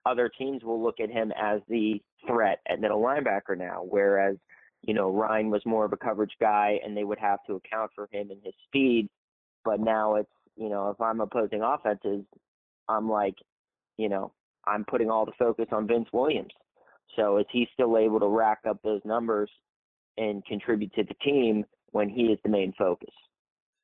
other 0.07 0.31
teams 0.39 0.63
will 0.63 0.83
look 0.83 1.01
at 1.01 1.11
him 1.11 1.33
as 1.37 1.61
the 1.69 2.01
threat 2.27 2.61
at 2.69 2.81
middle 2.81 3.03
linebacker 3.03 3.59
now, 3.59 3.85
whereas 3.87 4.37
you 4.83 4.95
know, 4.95 5.11
Ryan 5.11 5.51
was 5.51 5.63
more 5.67 5.85
of 5.85 5.93
a 5.93 5.97
coverage 5.97 6.33
guy 6.41 6.79
and 6.85 6.97
they 6.97 7.05
would 7.05 7.19
have 7.19 7.41
to 7.47 7.55
account 7.55 7.91
for 7.95 8.09
him 8.11 8.31
and 8.31 8.41
his 8.43 8.55
speed. 8.67 9.09
But 9.65 9.81
now 9.81 10.15
it's, 10.15 10.31
you 10.57 10.69
know, 10.69 10.91
if 10.91 11.01
I'm 11.01 11.21
opposing 11.21 11.63
offenses, 11.63 12.25
I'm 12.89 13.09
like, 13.09 13.35
you 13.99 14.09
know, 14.09 14.33
I'm 14.67 14.85
putting 14.85 15.11
all 15.11 15.27
the 15.27 15.33
focus 15.39 15.67
on 15.73 15.87
Vince 15.87 16.09
Williams. 16.13 16.53
So 17.17 17.39
is 17.39 17.47
he 17.51 17.67
still 17.73 17.99
able 17.99 18.21
to 18.21 18.29
rack 18.29 18.61
up 18.69 18.83
those 18.83 19.01
numbers 19.05 19.51
and 20.17 20.45
contribute 20.45 20.93
to 20.95 21.05
the 21.05 21.15
team 21.15 21.65
when 21.93 22.09
he 22.09 22.25
is 22.25 22.39
the 22.43 22.51
main 22.51 22.73
focus? 22.77 23.15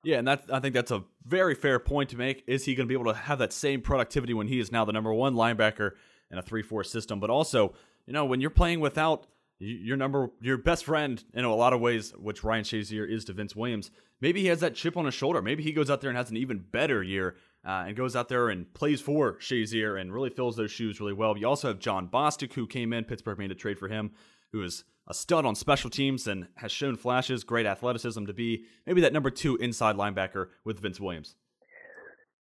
Yeah, 0.05 0.19
and 0.19 0.29
that 0.29 0.45
I 0.53 0.61
think 0.61 0.75
that's 0.75 0.93
a 0.93 1.03
very 1.25 1.55
fair 1.55 1.79
point 1.79 2.11
to 2.11 2.17
make. 2.17 2.45
Is 2.47 2.65
he 2.65 2.75
going 2.75 2.87
to 2.87 2.89
be 2.89 2.95
able 2.95 3.13
to 3.13 3.19
have 3.19 3.39
that 3.41 3.53
same 3.53 3.81
productivity 3.81 4.35
when 4.35 4.47
he 4.47 4.61
is 4.61 4.71
now 4.71 4.85
the 4.85 4.93
number 4.93 5.13
one 5.13 5.35
linebacker 5.35 5.93
in 6.31 6.39
a 6.39 6.43
three-four 6.43 6.85
system? 6.85 7.19
But 7.19 7.31
also, 7.31 7.75
you 8.07 8.13
know, 8.13 8.25
when 8.25 8.41
you're 8.41 8.51
playing 8.51 8.79
without 8.79 9.27
your 9.59 9.97
number, 9.97 10.31
your 10.41 10.59
best 10.59 10.85
friend 10.85 11.25
in 11.35 11.45
a 11.45 11.55
lot 11.55 11.73
of 11.73 11.81
ways, 11.81 12.13
which 12.17 12.45
Ryan 12.45 12.63
Shazier 12.63 13.11
is 13.11 13.25
to 13.25 13.33
Vince 13.33 13.57
Williams. 13.57 13.91
Maybe 14.21 14.43
he 14.43 14.47
has 14.47 14.61
that 14.61 14.75
chip 14.75 14.97
on 14.97 15.07
his 15.07 15.15
shoulder. 15.15 15.43
Maybe 15.43 15.63
he 15.63 15.73
goes 15.73 15.91
out 15.91 16.01
there 16.01 16.11
and 16.11 16.17
has 16.17 16.31
an 16.31 16.37
even 16.37 16.59
better 16.59 17.03
year 17.03 17.37
uh, 17.67 17.85
and 17.87 17.97
goes 17.97 18.15
out 18.15 18.29
there 18.29 18.49
and 18.49 18.73
plays 18.75 19.01
for 19.01 19.35
Shazier 19.39 20.01
and 20.01 20.13
really 20.13 20.31
fills 20.31 20.57
those 20.57 20.71
shoes 20.71 21.01
really 21.01 21.13
well. 21.13 21.37
You 21.37 21.49
also 21.49 21.69
have 21.69 21.79
Jon 21.79 22.09
Bostic, 22.09 22.53
who 22.53 22.67
came 22.67 22.93
in. 22.93 23.05
Pittsburgh 23.05 23.39
made 23.39 23.51
a 23.51 23.57
trade 23.57 23.79
for 23.79 23.89
him, 23.89 24.13
who 24.53 24.63
is 24.63 24.85
a 25.09 25.15
stud 25.15 25.45
on 25.45 25.55
special 25.55 25.91
teams 25.91 26.27
and 26.27 26.49
has 26.57 26.71
shown 26.71 26.97
flashes, 26.97 27.45
great 27.45 27.67
athleticism 27.67 28.25
to 28.27 28.33
be 28.33 28.65
maybe 28.87 29.01
that 29.01 29.13
number 29.13 29.31
two 29.31 29.57
inside 29.57 29.97
linebacker 29.97 30.49
with 30.65 30.81
Vince 30.81 31.01
Williams. 31.01 31.37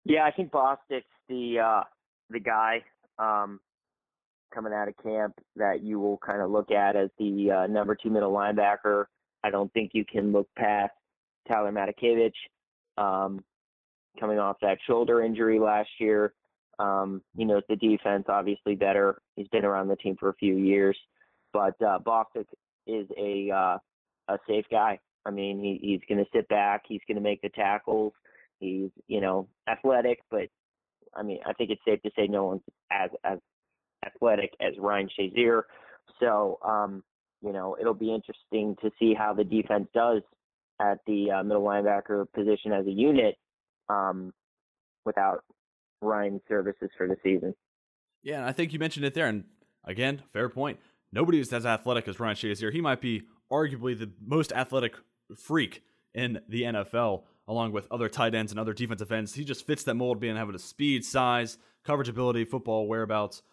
Yeah, 0.06 0.26
I 0.26 0.32
think 0.32 0.52
Bostic's 0.52 1.06
the 1.30 1.60
uh, 1.60 1.84
the 2.30 2.40
guy. 2.40 2.84
Um, 3.18 3.60
coming 4.54 4.74
out 4.74 4.88
of 4.88 4.96
camp 5.02 5.34
that 5.56 5.84
you 5.84 6.00
will 6.00 6.18
kind 6.18 6.42
of 6.42 6.52
look 6.52 6.72
at 6.72 6.96
as 6.96 7.10
the 7.18 7.52
uh, 7.52 7.68
number 7.68 7.96
two 7.96 8.10
middle 8.10 8.32
linebacker. 8.32 9.06
I 9.44 9.50
don't 9.50 9.72
think 9.74 9.92
you 9.94 10.06
can 10.06 10.32
look 10.32 10.48
past 10.58 10.94
Tyler 11.50 11.72
Matakevich 11.72 12.34
um, 12.98 13.44
coming 14.20 14.40
off 14.40 14.58
that 14.62 14.78
shoulder 14.88 15.22
injury 15.24 15.60
last 15.60 15.90
year. 16.00 16.34
Um, 16.80 17.22
he 17.36 17.46
knows 17.46 17.64
the 17.70 17.76
defense 17.76 18.26
obviously 18.30 18.76
better. 18.76 19.22
He's 19.36 19.48
been 19.50 19.66
around 19.66 19.88
the 19.88 19.96
team 19.96 20.16
for 20.20 20.30
a 20.30 20.36
few 20.36 20.56
years, 20.56 20.98
but 21.52 21.80
uh, 21.82 22.00
Bostic 22.00 22.46
is 22.88 23.08
a 23.18 23.52
uh, 23.52 23.78
a 24.34 24.40
safe 24.48 24.66
guy. 24.72 25.00
I 25.26 25.32
mean, 25.32 25.60
he, 25.60 25.80
he's 25.82 26.02
going 26.10 26.24
to 26.24 26.30
sit 26.34 26.48
back. 26.50 26.84
He's 26.88 27.02
going 27.08 27.16
to 27.16 27.22
make 27.22 27.42
the 27.42 27.50
tackles. 27.50 28.14
He's 28.60 28.90
you 29.08 29.22
know 29.22 29.48
athletic, 29.70 30.20
but 30.32 30.48
I 31.16 31.24
mean, 31.24 31.40
I 31.46 31.54
think 31.54 31.70
it's 31.70 31.82
safe 31.86 32.02
to 32.02 32.12
say 32.16 32.28
no 32.28 32.46
one's 32.46 32.62
as 32.92 33.10
as 33.24 33.40
athletic 34.06 34.54
as 34.60 34.74
Ryan 34.80 35.10
Shazier. 35.18 35.64
So, 36.20 36.60
um, 36.66 37.04
you 37.42 37.54
know, 37.54 37.78
it'll 37.80 37.94
be 37.94 38.14
interesting 38.14 38.76
to 38.82 38.92
see 39.00 39.14
how 39.14 39.34
the 39.34 39.44
defense 39.44 39.88
does 39.94 40.22
at 40.82 41.00
the 41.06 41.32
uh, 41.32 41.44
middle 41.44 41.64
linebacker 41.64 42.26
position 42.34 42.72
as 42.72 42.86
a 42.88 42.92
unit 42.92 43.36
um, 43.90 44.34
without 45.06 45.44
Ryan's 46.02 46.42
services 46.48 46.90
for 46.98 47.08
the 47.08 47.16
season. 47.24 47.54
Yeah, 48.22 48.38
and 48.38 48.46
I 48.46 48.52
think 48.52 48.74
you 48.74 48.80
mentioned 48.80 49.06
it 49.06 49.14
there. 49.14 49.28
And 49.28 49.46
again, 49.84 50.24
fair 50.32 50.50
point. 50.50 50.80
Nobody 51.12 51.40
is 51.40 51.54
as 51.54 51.66
athletic 51.66 52.08
as 52.08 52.20
Ryan 52.20 52.36
Shazier. 52.36 52.74
He 52.74 52.82
might 52.82 53.02
be 53.02 53.24
arguably 53.52 53.98
the 53.98 54.12
most 54.26 54.52
athletic 54.52 54.96
freak 55.38 55.84
in 56.14 56.40
the 56.48 56.64
NFL, 56.64 57.24
along 57.48 57.72
with 57.72 57.88
other 57.92 58.10
tight 58.10 58.34
ends 58.34 58.52
and 58.52 58.60
other 58.60 58.74
defensive 58.74 59.12
ends. 59.12 59.34
He 59.36 59.44
just 59.44 59.66
fits 59.68 59.84
that 59.84 59.94
mold, 59.96 60.20
being 60.20 60.36
having 60.36 60.56
a 60.56 60.60
speed, 60.60 61.06
size, 61.06 61.58
coverage 61.84 62.10
ability, 62.10 62.46
football 62.46 62.88
whereabouts 62.88 63.44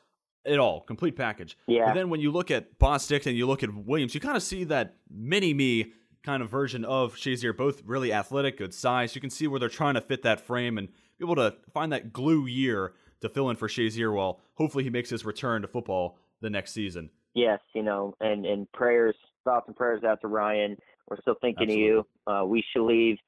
it 0.44 0.58
all, 0.58 0.80
complete 0.80 1.16
package. 1.16 1.56
Yeah. 1.66 1.86
But 1.86 1.94
then 1.94 2.08
when 2.08 2.20
you 2.20 2.30
look 2.30 2.50
at 2.50 2.78
Bostic 2.78 3.26
and 3.26 3.36
you 3.36 3.46
look 3.46 3.62
at 3.62 3.74
Williams, 3.74 4.14
you 4.14 4.20
kind 4.20 4.36
of 4.36 4.42
see 4.42 4.64
that 4.64 4.96
mini 5.10 5.52
me 5.52 5.92
kind 6.22 6.42
of 6.42 6.50
version 6.50 6.84
of 6.84 7.14
Shazier, 7.14 7.56
both 7.56 7.82
really 7.84 8.12
athletic, 8.12 8.58
good 8.58 8.74
size. 8.74 9.14
You 9.14 9.20
can 9.20 9.30
see 9.30 9.46
where 9.46 9.58
they're 9.58 9.68
trying 9.68 9.94
to 9.94 10.00
fit 10.00 10.22
that 10.22 10.40
frame 10.40 10.78
and 10.78 10.88
be 10.88 11.24
able 11.24 11.36
to 11.36 11.54
find 11.72 11.92
that 11.92 12.12
glue 12.12 12.46
year 12.46 12.92
to 13.20 13.28
fill 13.28 13.50
in 13.50 13.56
for 13.56 13.68
Shazier 13.68 14.14
while 14.14 14.40
hopefully 14.54 14.84
he 14.84 14.90
makes 14.90 15.10
his 15.10 15.24
return 15.24 15.62
to 15.62 15.68
football 15.68 16.18
the 16.40 16.50
next 16.50 16.72
season. 16.72 17.10
Yes, 17.34 17.60
you 17.74 17.82
know, 17.82 18.14
and, 18.20 18.44
and 18.44 18.70
prayers, 18.72 19.14
thoughts 19.44 19.66
and 19.68 19.76
prayers 19.76 20.02
out 20.04 20.20
to 20.22 20.28
Ryan. 20.28 20.76
We're 21.08 21.20
still 21.20 21.36
thinking 21.40 21.68
Absolutely. 21.68 21.90
of 21.90 22.06
you. 22.26 22.32
Uh, 22.32 22.44
we 22.44 22.64
shall 22.72 22.86
leave. 22.86 23.18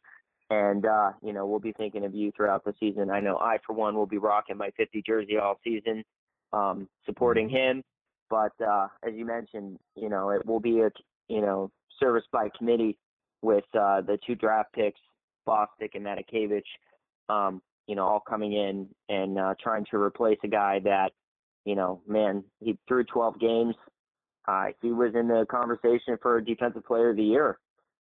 And, 0.50 0.84
uh, 0.84 1.12
you 1.22 1.32
know, 1.32 1.46
we'll 1.46 1.61
be 1.61 1.72
thinking 1.72 2.04
of 2.04 2.14
you 2.14 2.30
throughout 2.37 2.64
the 2.64 2.75
season. 2.78 3.11
I 3.11 3.20
know 3.20 3.38
I, 3.38 3.58
for 3.66 3.72
one, 3.72 3.94
will 3.94 4.06
be 4.06 4.18
rocking 4.18 4.56
my 4.56 4.70
50 4.76 5.02
jersey 5.06 5.38
all 5.38 5.58
season 5.64 6.04
um, 6.52 6.88
supporting 7.06 7.49
mm-hmm. 7.49 7.78
him. 7.78 7.84
But 8.28 8.52
uh, 8.66 8.88
as 9.06 9.14
you 9.14 9.25
mentioned, 9.25 9.78
you 9.94 10.08
know, 10.08 10.30
it 10.30 10.44
will 10.46 10.61
be 10.61 10.80
a 10.80 10.90
you 11.32 11.40
know 11.40 11.70
service 11.98 12.24
by 12.32 12.48
committee 12.56 12.98
with 13.42 13.64
uh, 13.74 14.00
the 14.00 14.18
two 14.26 14.34
draft 14.34 14.72
picks, 14.72 15.00
Bostic 15.46 15.94
and 15.94 16.04
Matakevich, 16.04 16.62
um, 17.28 17.60
you 17.86 17.96
know, 17.96 18.04
all 18.06 18.20
coming 18.20 18.52
in 18.52 18.88
and 19.08 19.38
uh, 19.38 19.54
trying 19.62 19.84
to 19.90 19.96
replace 19.96 20.38
a 20.44 20.48
guy 20.48 20.78
that, 20.84 21.10
you 21.64 21.74
know, 21.74 22.00
man, 22.06 22.44
he 22.60 22.78
threw 22.86 23.04
12 23.04 23.40
games. 23.40 23.74
Uh, 24.46 24.66
he 24.80 24.92
was 24.92 25.12
in 25.14 25.28
the 25.28 25.46
conversation 25.50 26.16
for 26.20 26.40
defensive 26.40 26.84
player 26.84 27.10
of 27.10 27.16
the 27.16 27.22
year. 27.22 27.58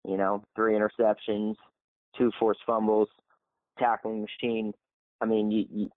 You 0.06 0.16
know, 0.16 0.42
three 0.56 0.74
interceptions, 0.74 1.54
two 2.16 2.30
forced 2.38 2.60
fumbles, 2.66 3.08
tackling 3.78 4.22
machine. 4.22 4.72
I 5.20 5.26
mean, 5.26 5.50
you, 5.50 5.66
you, 5.70 5.90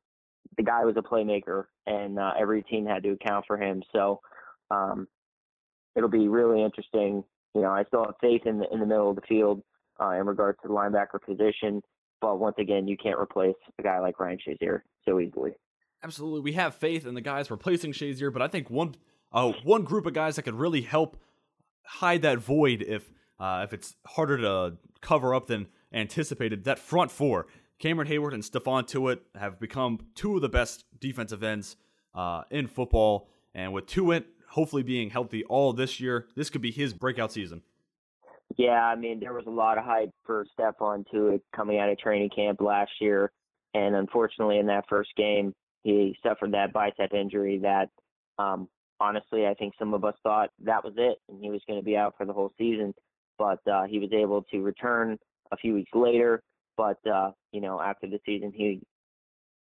the 0.58 0.64
guy 0.64 0.84
was 0.84 0.96
a 0.98 1.02
playmaker, 1.02 1.66
and 1.88 2.20
uh, 2.20 2.34
every 2.38 2.64
team 2.64 2.86
had 2.86 3.04
to 3.04 3.12
account 3.12 3.46
for 3.48 3.58
him. 3.58 3.82
So 3.94 4.20
um, 4.72 5.08
it'll 5.96 6.10
be 6.10 6.28
really 6.28 6.64
interesting. 6.64 7.24
You 7.54 7.62
know, 7.62 7.70
I 7.70 7.84
still 7.86 8.06
have 8.06 8.16
faith 8.20 8.46
in 8.46 8.60
the 8.60 8.72
in 8.72 8.80
the 8.80 8.86
middle 8.86 9.10
of 9.10 9.16
the 9.16 9.22
field 9.22 9.62
uh, 10.02 10.12
in 10.12 10.26
regards 10.26 10.58
to 10.62 10.68
the 10.68 10.74
linebacker 10.74 11.22
position, 11.24 11.82
but 12.22 12.40
once 12.40 12.56
again, 12.58 12.88
you 12.88 12.98
can't 12.98 13.20
replace 13.20 13.56
a 13.80 13.84
guy 13.84 14.00
like 14.00 14.20
Ryan 14.20 14.40
Shazier 14.46 14.82
so 15.06 15.20
easily. 15.20 15.52
Absolutely, 16.04 16.42
we 16.42 16.54
have 16.54 16.76
faith 16.76 17.06
in 17.06 17.14
the 17.14 17.22
guys 17.22 17.50
replacing 17.50 17.94
Shazier, 17.94 18.32
but 18.34 18.42
I 18.42 18.48
think 18.48 18.70
one 18.70 18.96
uh, 19.32 19.54
one 19.64 19.84
group 19.84 20.06
of 20.06 20.14
guys 20.14 20.36
that 20.36 20.44
could 20.44 20.56
really 20.56 20.82
help 20.82 21.18
hide 21.86 22.22
that 22.24 22.40
void 22.40 22.82
if 22.82 23.12
uh, 23.40 23.62
if 23.64 23.74
it's 23.74 23.96
harder 24.08 24.38
to 24.38 24.78
cover 25.02 25.36
up 25.36 25.48
than 25.48 25.68
anticipated. 25.94 26.64
That 26.64 26.80
front 26.80 27.12
four, 27.12 27.48
Cameron 27.80 28.08
Heyward 28.08 28.34
and 28.34 28.44
Stephon 28.44 28.88
Tuitt 28.88 29.20
have 29.36 29.60
become 29.60 30.00
two 30.16 30.36
of 30.36 30.42
the 30.42 30.50
best 30.50 30.86
defensive 31.00 31.44
ends 31.44 31.76
uh, 32.16 32.44
in 32.50 32.68
football. 32.68 33.30
And 33.56 33.74
with 33.74 33.86
Tuitt 33.86 34.26
hopefully 34.54 34.84
being 34.84 35.10
healthy 35.10 35.44
all 35.46 35.74
this 35.74 36.00
year, 36.00 36.28
this 36.36 36.50
could 36.50 36.62
be 36.62 36.72
his 36.72 36.94
breakout 36.94 37.32
season. 37.32 37.62
Yeah, 38.56 38.86
I 38.86 38.96
mean, 38.96 39.20
there 39.20 39.34
was 39.34 39.46
a 39.48 39.52
lot 39.52 39.80
of 39.80 39.84
hype 39.84 40.12
for 40.26 40.46
Stephon 40.58 41.06
Tuitt 41.12 41.42
coming 41.56 41.80
out 41.80 41.90
of 41.90 41.98
training 41.98 42.30
camp 42.36 42.62
last 42.62 42.92
year, 43.02 43.32
and 43.74 43.96
unfortunately, 43.96 44.60
in 44.60 44.68
that 44.68 44.86
first 44.88 45.10
game, 45.18 45.54
he 45.82 46.16
suffered 46.22 46.54
that 46.54 46.72
bicep 46.72 47.14
injury 47.14 47.60
that, 47.60 47.90
um, 48.38 48.68
honestly, 49.00 49.48
I 49.48 49.56
think 49.56 49.74
some 49.80 49.94
of 49.94 50.06
us 50.06 50.14
thought 50.22 50.52
that 50.64 50.84
was 50.84 50.94
it, 50.98 51.18
and 51.30 51.42
he 51.42 51.50
was 51.50 51.62
going 51.68 51.80
to 51.80 51.86
be 51.86 51.98
out 51.98 52.14
for 52.16 52.26
the 52.26 52.34
whole 52.34 52.54
season. 52.58 52.94
But 53.40 53.60
uh, 53.68 53.86
he 53.86 53.98
was 53.98 54.12
able 54.14 54.44
to 54.52 54.62
return 54.62 55.18
a 55.52 55.58
few 55.58 55.74
weeks 55.74 55.92
later. 55.96 56.44
But 56.78 57.00
uh, 57.12 57.32
you 57.52 57.60
know, 57.60 57.82
after 57.82 58.08
the 58.08 58.20
season, 58.24 58.54
he 58.56 58.82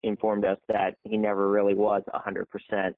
informed 0.01 0.45
us 0.45 0.57
that 0.67 0.95
he 1.03 1.17
never 1.17 1.49
really 1.49 1.75
was 1.75 2.01
100%, 2.13 2.93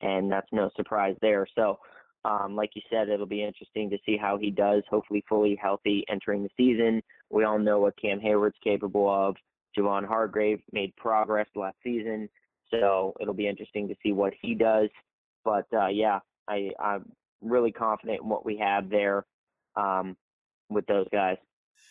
and 0.00 0.30
that's 0.30 0.48
no 0.52 0.70
surprise 0.76 1.16
there. 1.20 1.46
So 1.54 1.78
um, 2.26 2.56
like 2.56 2.70
you 2.74 2.82
said, 2.90 3.08
it'll 3.08 3.26
be 3.26 3.44
interesting 3.44 3.88
to 3.90 3.98
see 4.04 4.16
how 4.16 4.36
he 4.36 4.50
does, 4.50 4.82
hopefully 4.90 5.24
fully 5.28 5.56
healthy 5.60 6.04
entering 6.10 6.42
the 6.42 6.48
season. 6.56 7.00
We 7.30 7.44
all 7.44 7.58
know 7.58 7.78
what 7.78 8.00
Cam 8.00 8.20
Heyward's 8.20 8.56
capable 8.64 9.08
of. 9.08 9.36
Javon 9.78 10.06
Hargrave 10.06 10.60
made 10.72 10.96
progress 10.96 11.46
last 11.54 11.76
season, 11.84 12.28
so 12.70 13.14
it'll 13.20 13.34
be 13.34 13.46
interesting 13.46 13.86
to 13.88 13.94
see 14.02 14.12
what 14.12 14.32
he 14.40 14.54
does. 14.54 14.88
But 15.44 15.66
uh, 15.72 15.88
yeah, 15.88 16.20
I, 16.48 16.70
I'm 16.80 17.12
really 17.42 17.70
confident 17.70 18.22
in 18.22 18.28
what 18.28 18.44
we 18.44 18.56
have 18.58 18.90
there 18.90 19.24
um, 19.76 20.16
with 20.68 20.86
those 20.86 21.06
guys. 21.12 21.36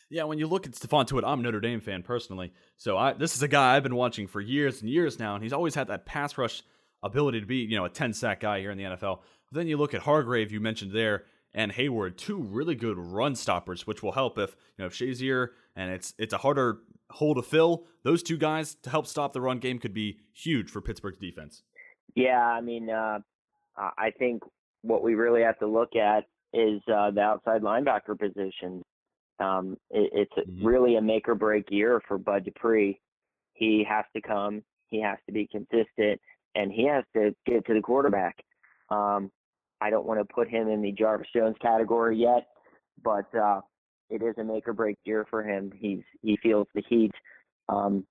Yeah, 0.09 0.23
when 0.23 0.39
you 0.39 0.47
look 0.47 0.65
at 0.65 0.73
Stephon 0.73 1.07
Tuitt, 1.07 1.23
I'm 1.25 1.39
a 1.39 1.43
Notre 1.43 1.61
Dame 1.61 1.79
fan 1.79 2.03
personally, 2.03 2.51
so 2.75 2.97
I, 2.97 3.13
this 3.13 3.35
is 3.35 3.43
a 3.43 3.47
guy 3.47 3.75
I've 3.75 3.83
been 3.83 3.95
watching 3.95 4.27
for 4.27 4.41
years 4.41 4.81
and 4.81 4.89
years 4.89 5.17
now, 5.17 5.35
and 5.35 5.43
he's 5.43 5.53
always 5.53 5.75
had 5.75 5.87
that 5.87 6.05
pass 6.05 6.37
rush 6.37 6.63
ability 7.03 7.39
to 7.39 7.45
be, 7.45 7.57
you 7.57 7.77
know, 7.77 7.85
a 7.85 7.89
10 7.89 8.13
sack 8.13 8.41
guy 8.41 8.59
here 8.59 8.71
in 8.71 8.77
the 8.77 8.83
NFL. 8.83 9.19
But 9.51 9.59
then 9.59 9.67
you 9.67 9.77
look 9.77 9.93
at 9.93 10.01
Hargrave, 10.01 10.51
you 10.51 10.59
mentioned 10.59 10.91
there, 10.91 11.25
and 11.53 11.71
Heyward, 11.71 12.17
two 12.17 12.37
really 12.37 12.75
good 12.75 12.97
run 12.97 13.35
stoppers, 13.35 13.87
which 13.87 14.03
will 14.03 14.11
help 14.11 14.37
if 14.37 14.55
you 14.77 14.83
know 14.83 14.87
if 14.87 14.93
Shazier 14.93 15.49
and 15.75 15.89
it's 15.89 16.13
it's 16.19 16.33
a 16.33 16.37
harder 16.37 16.79
hole 17.11 17.33
to 17.33 17.41
fill. 17.41 17.85
Those 18.03 18.21
two 18.21 18.37
guys 18.37 18.75
to 18.83 18.89
help 18.89 19.07
stop 19.07 19.33
the 19.33 19.41
run 19.41 19.59
game 19.59 19.79
could 19.79 19.93
be 19.93 20.19
huge 20.33 20.69
for 20.69 20.81
Pittsburgh's 20.81 21.17
defense. 21.17 21.63
Yeah, 22.15 22.41
I 22.41 22.61
mean, 22.61 22.89
uh, 22.89 23.19
I 23.77 24.11
think 24.19 24.43
what 24.81 25.01
we 25.01 25.15
really 25.15 25.41
have 25.41 25.57
to 25.59 25.67
look 25.67 25.95
at 25.95 26.25
is 26.53 26.81
uh, 26.93 27.11
the 27.11 27.21
outside 27.21 27.61
linebacker 27.61 28.17
position. 28.17 28.83
Um, 29.39 29.77
it, 29.89 30.11
it's 30.13 30.49
mm-hmm. 30.49 30.65
really 30.65 30.95
a 30.95 31.01
make 31.01 31.27
or 31.27 31.35
break 31.35 31.65
year 31.69 32.01
for 32.07 32.17
Bud 32.17 32.45
Dupree. 32.45 32.99
He 33.53 33.85
has 33.87 34.05
to 34.15 34.21
come, 34.21 34.61
he 34.89 35.01
has 35.01 35.17
to 35.25 35.33
be 35.33 35.47
consistent, 35.51 36.19
and 36.55 36.71
he 36.71 36.87
has 36.87 37.03
to 37.13 37.35
get 37.45 37.65
to 37.67 37.73
the 37.73 37.81
quarterback. 37.81 38.37
Um, 38.89 39.31
I 39.81 39.89
don't 39.89 40.05
want 40.05 40.19
to 40.19 40.33
put 40.33 40.49
him 40.49 40.67
in 40.67 40.81
the 40.81 40.91
Jarvis 40.91 41.27
Jones 41.35 41.55
category 41.61 42.17
yet, 42.17 42.47
but 43.03 43.33
uh, 43.35 43.61
it 44.09 44.21
is 44.21 44.35
a 44.37 44.43
make 44.43 44.67
or 44.67 44.73
break 44.73 44.97
year 45.03 45.25
for 45.29 45.43
him. 45.43 45.71
He's 45.75 46.01
he 46.21 46.37
feels 46.41 46.67
the 46.73 46.83
heat, 46.87 47.11
um, 47.69 48.05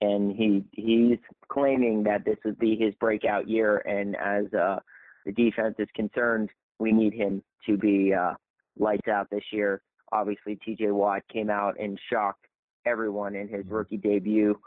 and 0.00 0.34
he 0.34 0.64
he's 0.72 1.18
claiming 1.48 2.02
that 2.04 2.24
this 2.24 2.38
would 2.44 2.58
be 2.58 2.76
his 2.76 2.94
breakout 2.94 3.48
year. 3.48 3.78
And 3.78 4.16
as 4.16 4.52
uh, 4.54 4.78
the 5.26 5.32
defense 5.32 5.74
is 5.78 5.88
concerned, 5.94 6.50
we 6.78 6.92
need 6.92 7.12
him 7.12 7.42
to 7.66 7.76
be 7.76 8.14
uh, 8.14 8.34
lights 8.78 9.08
out 9.08 9.28
this 9.30 9.44
year. 9.52 9.82
Obviously, 10.12 10.56
T.J. 10.64 10.90
Watt 10.90 11.22
came 11.32 11.50
out 11.50 11.78
and 11.78 11.98
shocked 12.10 12.46
everyone 12.86 13.36
in 13.36 13.48
his 13.48 13.64
mm-hmm. 13.64 13.74
rookie 13.74 13.96
debut 13.98 14.58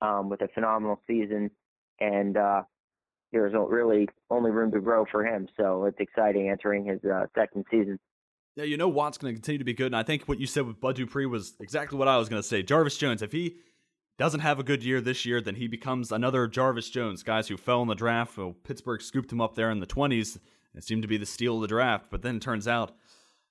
um, 0.00 0.28
with 0.28 0.40
a 0.40 0.48
phenomenal 0.48 1.00
season, 1.06 1.50
and 2.00 2.36
uh, 2.36 2.62
there's 3.32 3.52
really 3.54 4.08
only 4.30 4.50
room 4.50 4.70
to 4.72 4.80
grow 4.80 5.04
for 5.10 5.24
him. 5.24 5.48
So 5.56 5.84
it's 5.84 5.98
exciting 6.00 6.48
entering 6.48 6.84
his 6.84 7.00
uh, 7.04 7.26
second 7.36 7.64
season. 7.70 7.98
Yeah, 8.56 8.64
you 8.64 8.76
know 8.76 8.88
Watt's 8.88 9.18
going 9.18 9.32
to 9.32 9.36
continue 9.36 9.58
to 9.58 9.64
be 9.64 9.74
good, 9.74 9.86
and 9.86 9.96
I 9.96 10.02
think 10.02 10.26
what 10.26 10.40
you 10.40 10.46
said 10.46 10.66
with 10.66 10.80
Bud 10.80 10.96
Dupree 10.96 11.26
was 11.26 11.54
exactly 11.60 11.96
what 11.96 12.08
I 12.08 12.16
was 12.16 12.28
going 12.28 12.42
to 12.42 12.48
say. 12.48 12.62
Jarvis 12.62 12.96
Jones, 12.96 13.22
if 13.22 13.30
he 13.30 13.56
doesn't 14.18 14.40
have 14.40 14.58
a 14.58 14.64
good 14.64 14.82
year 14.82 15.00
this 15.00 15.24
year, 15.24 15.40
then 15.40 15.54
he 15.54 15.68
becomes 15.68 16.10
another 16.10 16.48
Jarvis 16.48 16.90
Jones. 16.90 17.22
Guys 17.22 17.46
who 17.46 17.56
fell 17.56 17.82
in 17.82 17.88
the 17.88 17.94
draft. 17.94 18.36
Well, 18.36 18.56
Pittsburgh 18.64 19.00
scooped 19.00 19.30
him 19.30 19.40
up 19.40 19.54
there 19.54 19.70
in 19.70 19.78
the 19.78 19.86
20s. 19.86 20.38
It 20.74 20.84
seemed 20.84 21.02
to 21.02 21.08
be 21.08 21.16
the 21.16 21.26
steal 21.26 21.56
of 21.56 21.62
the 21.62 21.68
draft, 21.68 22.06
but 22.10 22.22
then 22.22 22.36
it 22.36 22.42
turns 22.42 22.66
out 22.66 22.92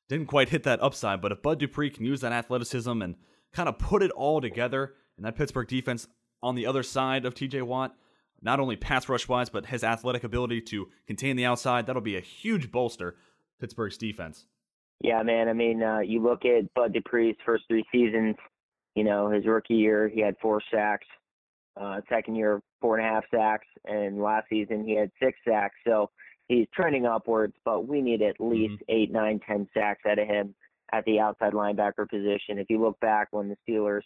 didn't 0.09 0.27
quite 0.27 0.49
hit 0.49 0.63
that 0.63 0.81
upside. 0.81 1.21
But 1.21 1.31
if 1.31 1.41
Bud 1.41 1.59
Dupree 1.59 1.89
can 1.89 2.05
use 2.05 2.21
that 2.21 2.31
athleticism 2.31 3.01
and 3.01 3.15
kind 3.53 3.69
of 3.69 3.77
put 3.77 4.03
it 4.03 4.11
all 4.11 4.41
together, 4.41 4.93
and 5.15 5.25
that 5.25 5.35
Pittsburgh 5.35 5.67
defense 5.67 6.07
on 6.43 6.55
the 6.55 6.65
other 6.65 6.83
side 6.83 7.25
of 7.25 7.33
TJ 7.33 7.63
Watt, 7.63 7.95
not 8.41 8.59
only 8.59 8.75
pass 8.75 9.09
rush 9.09 9.27
wise, 9.27 9.49
but 9.49 9.67
his 9.67 9.83
athletic 9.83 10.23
ability 10.23 10.61
to 10.61 10.89
contain 11.05 11.35
the 11.35 11.45
outside. 11.45 11.85
That'll 11.85 12.01
be 12.01 12.17
a 12.17 12.21
huge 12.21 12.71
bolster 12.71 13.15
Pittsburgh's 13.59 13.97
defense. 13.97 14.45
Yeah, 15.01 15.21
man. 15.23 15.47
I 15.47 15.53
mean, 15.53 15.83
uh, 15.83 15.99
you 15.99 16.21
look 16.21 16.45
at 16.45 16.73
Bud 16.73 16.93
Dupree's 16.93 17.35
first 17.45 17.65
three 17.67 17.85
seasons. 17.91 18.35
You 18.95 19.03
know, 19.03 19.29
his 19.29 19.45
rookie 19.45 19.75
year 19.75 20.09
he 20.09 20.21
had 20.21 20.35
four 20.41 20.61
sacks. 20.73 21.05
Uh, 21.79 22.01
second 22.09 22.35
year, 22.35 22.59
four 22.81 22.97
and 22.97 23.05
a 23.05 23.09
half 23.09 23.23
sacks, 23.29 23.67
and 23.85 24.19
last 24.19 24.47
season 24.49 24.83
he 24.83 24.95
had 24.95 25.11
six 25.21 25.37
sacks. 25.47 25.75
So 25.85 26.09
he's 26.47 26.65
trending 26.73 27.05
upwards, 27.05 27.53
but 27.63 27.87
we 27.87 28.01
need 28.01 28.23
at 28.23 28.39
least 28.39 28.73
mm-hmm. 28.73 28.95
eight, 28.95 29.11
nine, 29.11 29.39
ten 29.47 29.67
sacks 29.75 30.01
out 30.09 30.17
of 30.17 30.27
him 30.27 30.55
at 30.91 31.05
the 31.05 31.19
outside 31.19 31.53
linebacker 31.53 32.09
position. 32.09 32.57
If 32.57 32.69
you 32.69 32.81
look 32.81 32.99
back 32.99 33.27
when 33.29 33.49
the 33.49 33.57
Steelers, 33.67 34.01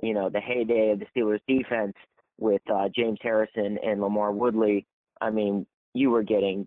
you 0.00 0.14
know, 0.14 0.30
the 0.30 0.40
heyday 0.40 0.90
of 0.92 1.00
the 1.00 1.06
Steelers 1.06 1.40
defense, 1.48 1.94
with 2.38 2.62
uh, 2.72 2.88
James 2.94 3.18
Harrison 3.22 3.78
and 3.82 4.00
LaMarr 4.00 4.34
Woodley, 4.34 4.86
I 5.20 5.30
mean, 5.30 5.66
you 5.94 6.10
were 6.10 6.22
getting 6.22 6.66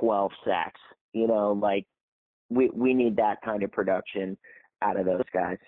12 0.00 0.32
sacks. 0.44 0.80
You 1.12 1.26
know, 1.26 1.52
like 1.52 1.86
we 2.50 2.70
we 2.72 2.94
need 2.94 3.16
that 3.16 3.42
kind 3.44 3.62
of 3.62 3.72
production 3.72 4.36
out 4.82 4.98
of 4.98 5.06
those 5.06 5.24
guys. 5.32 5.58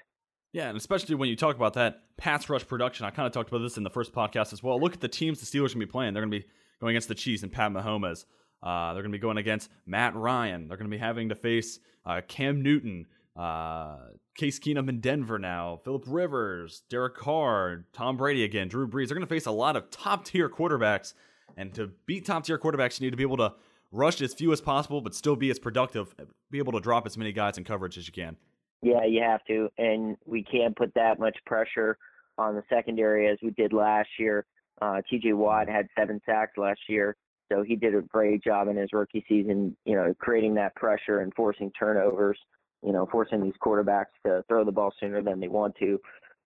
Yeah, 0.53 0.69
and 0.69 0.77
especially 0.77 1.15
when 1.15 1.29
you 1.29 1.37
talk 1.37 1.57
about 1.57 1.75
that 1.75 2.03
pass 2.19 2.49
rush 2.49 2.67
production, 2.67 3.07
I 3.07 3.11
kind 3.11 3.27
of 3.27 3.33
talked 3.33 3.49
about 3.49 3.63
this 3.63 3.79
in 3.79 3.85
the 3.85 3.91
first 3.91 4.13
podcast 4.13 4.53
as 4.53 4.63
well. 4.63 4.79
Look 4.79 4.93
at 4.93 5.01
the 5.01 5.09
teams 5.09 5.41
the 5.41 5.47
Steelers 5.47 5.73
to 5.73 5.79
be 5.79 5.87
playing. 5.87 6.13
They're 6.13 6.23
going 6.23 6.31
to 6.31 6.39
be 6.41 6.47
going 6.81 6.93
against 6.93 7.09
the 7.09 7.15
Chiefs 7.15 7.43
and 7.43 7.51
Pat 7.51 7.73
Mahomes. 7.73 8.27
Uh, 8.63 8.93
they're 8.93 9.03
going 9.03 9.13
to 9.13 9.19
be 9.19 9.23
going 9.23 9.39
against 9.39 9.71
Matt 9.87 10.15
Ryan. 10.15 10.69
They're 10.69 10.77
going 10.77 10.91
to 10.91 10.95
be 10.95 11.01
having 11.01 11.31
to 11.31 11.35
face 11.35 11.81
uh, 12.05 12.21
Cam 12.29 12.63
Newton, 12.63 13.07
uh, 13.37 13.97
Case 14.37 14.59
Keenum 14.59 14.89
in 14.89 15.01
Denver 15.01 15.39
now, 15.39 15.81
Philip 15.85 16.05
Rivers, 16.07 16.83
Derek 16.89 17.17
Carr, 17.17 17.85
Tom 17.93 18.17
Brady 18.17 18.45
again, 18.45 18.69
Drew 18.69 18.87
Brees. 18.87 19.09
They're 19.09 19.17
going 19.17 19.27
to 19.27 19.33
face 19.35 19.47
a 19.47 19.53
lot 19.53 19.77
of 19.77 19.91
top 19.91 20.25
tier 20.25 20.49
quarterbacks. 20.49 21.15
And 21.57 21.73
to 21.75 21.91
beat 22.07 22.27
top 22.27 22.45
tier 22.45 22.59
quarterbacks, 22.59 23.01
you 23.01 23.07
need 23.07 23.11
to 23.11 23.17
be 23.17 23.23
able 23.23 23.37
to 23.39 23.55
rush 23.91 24.21
as 24.23 24.33
few 24.33 24.53
as 24.53 24.61
possible, 24.61 25.01
but 25.01 25.15
still 25.15 25.37
be 25.37 25.51
as 25.51 25.59
productive, 25.59 26.15
be 26.51 26.59
able 26.59 26.73
to 26.73 26.81
drop 26.81 27.07
as 27.07 27.17
many 27.17 27.33
guys 27.33 27.59
in 27.59 27.65
coverage 27.65 27.99
as 27.99 28.07
you 28.07 28.13
can. 28.13 28.37
Yeah, 28.83 29.05
you 29.05 29.23
have 29.23 29.45
to. 29.45 29.69
And 29.79 30.17
we 30.25 30.43
can't 30.43 30.75
put 30.75 30.93
that 30.95 31.19
much 31.19 31.37
pressure 31.47 31.99
on 32.39 32.55
the 32.55 32.63
secondary 32.69 33.29
as 33.29 33.39
we 33.43 33.51
did 33.51 33.73
last 33.73 34.09
year. 34.19 34.47
Uh, 34.81 35.01
TJ 35.11 35.35
Watt 35.35 35.69
had 35.69 35.87
seven 35.97 36.21
sacks 36.27 36.53
last 36.57 36.81
year, 36.89 37.15
so 37.53 37.63
he 37.63 37.77
did 37.77 37.95
a 37.95 38.01
great 38.01 38.43
job 38.43 38.69
in 38.69 38.77
his 38.77 38.89
rookie 38.93 39.25
season, 39.29 39.77
you 39.85 39.95
know, 39.95 40.15
creating 40.19 40.55
that 40.55 40.75
pressure 40.75 41.21
and 41.21 41.33
forcing 41.35 41.71
turnovers 41.79 42.39
you 42.83 42.93
know, 42.93 43.07
forcing 43.11 43.43
these 43.43 43.55
quarterbacks 43.65 44.07
to 44.27 44.45
throw 44.49 44.65
the 44.65 44.73
ball 44.73 44.93
sooner 44.99 45.23
than 45.23 45.41
they 45.41 45.49
want 45.49 45.75
to. 45.77 46.01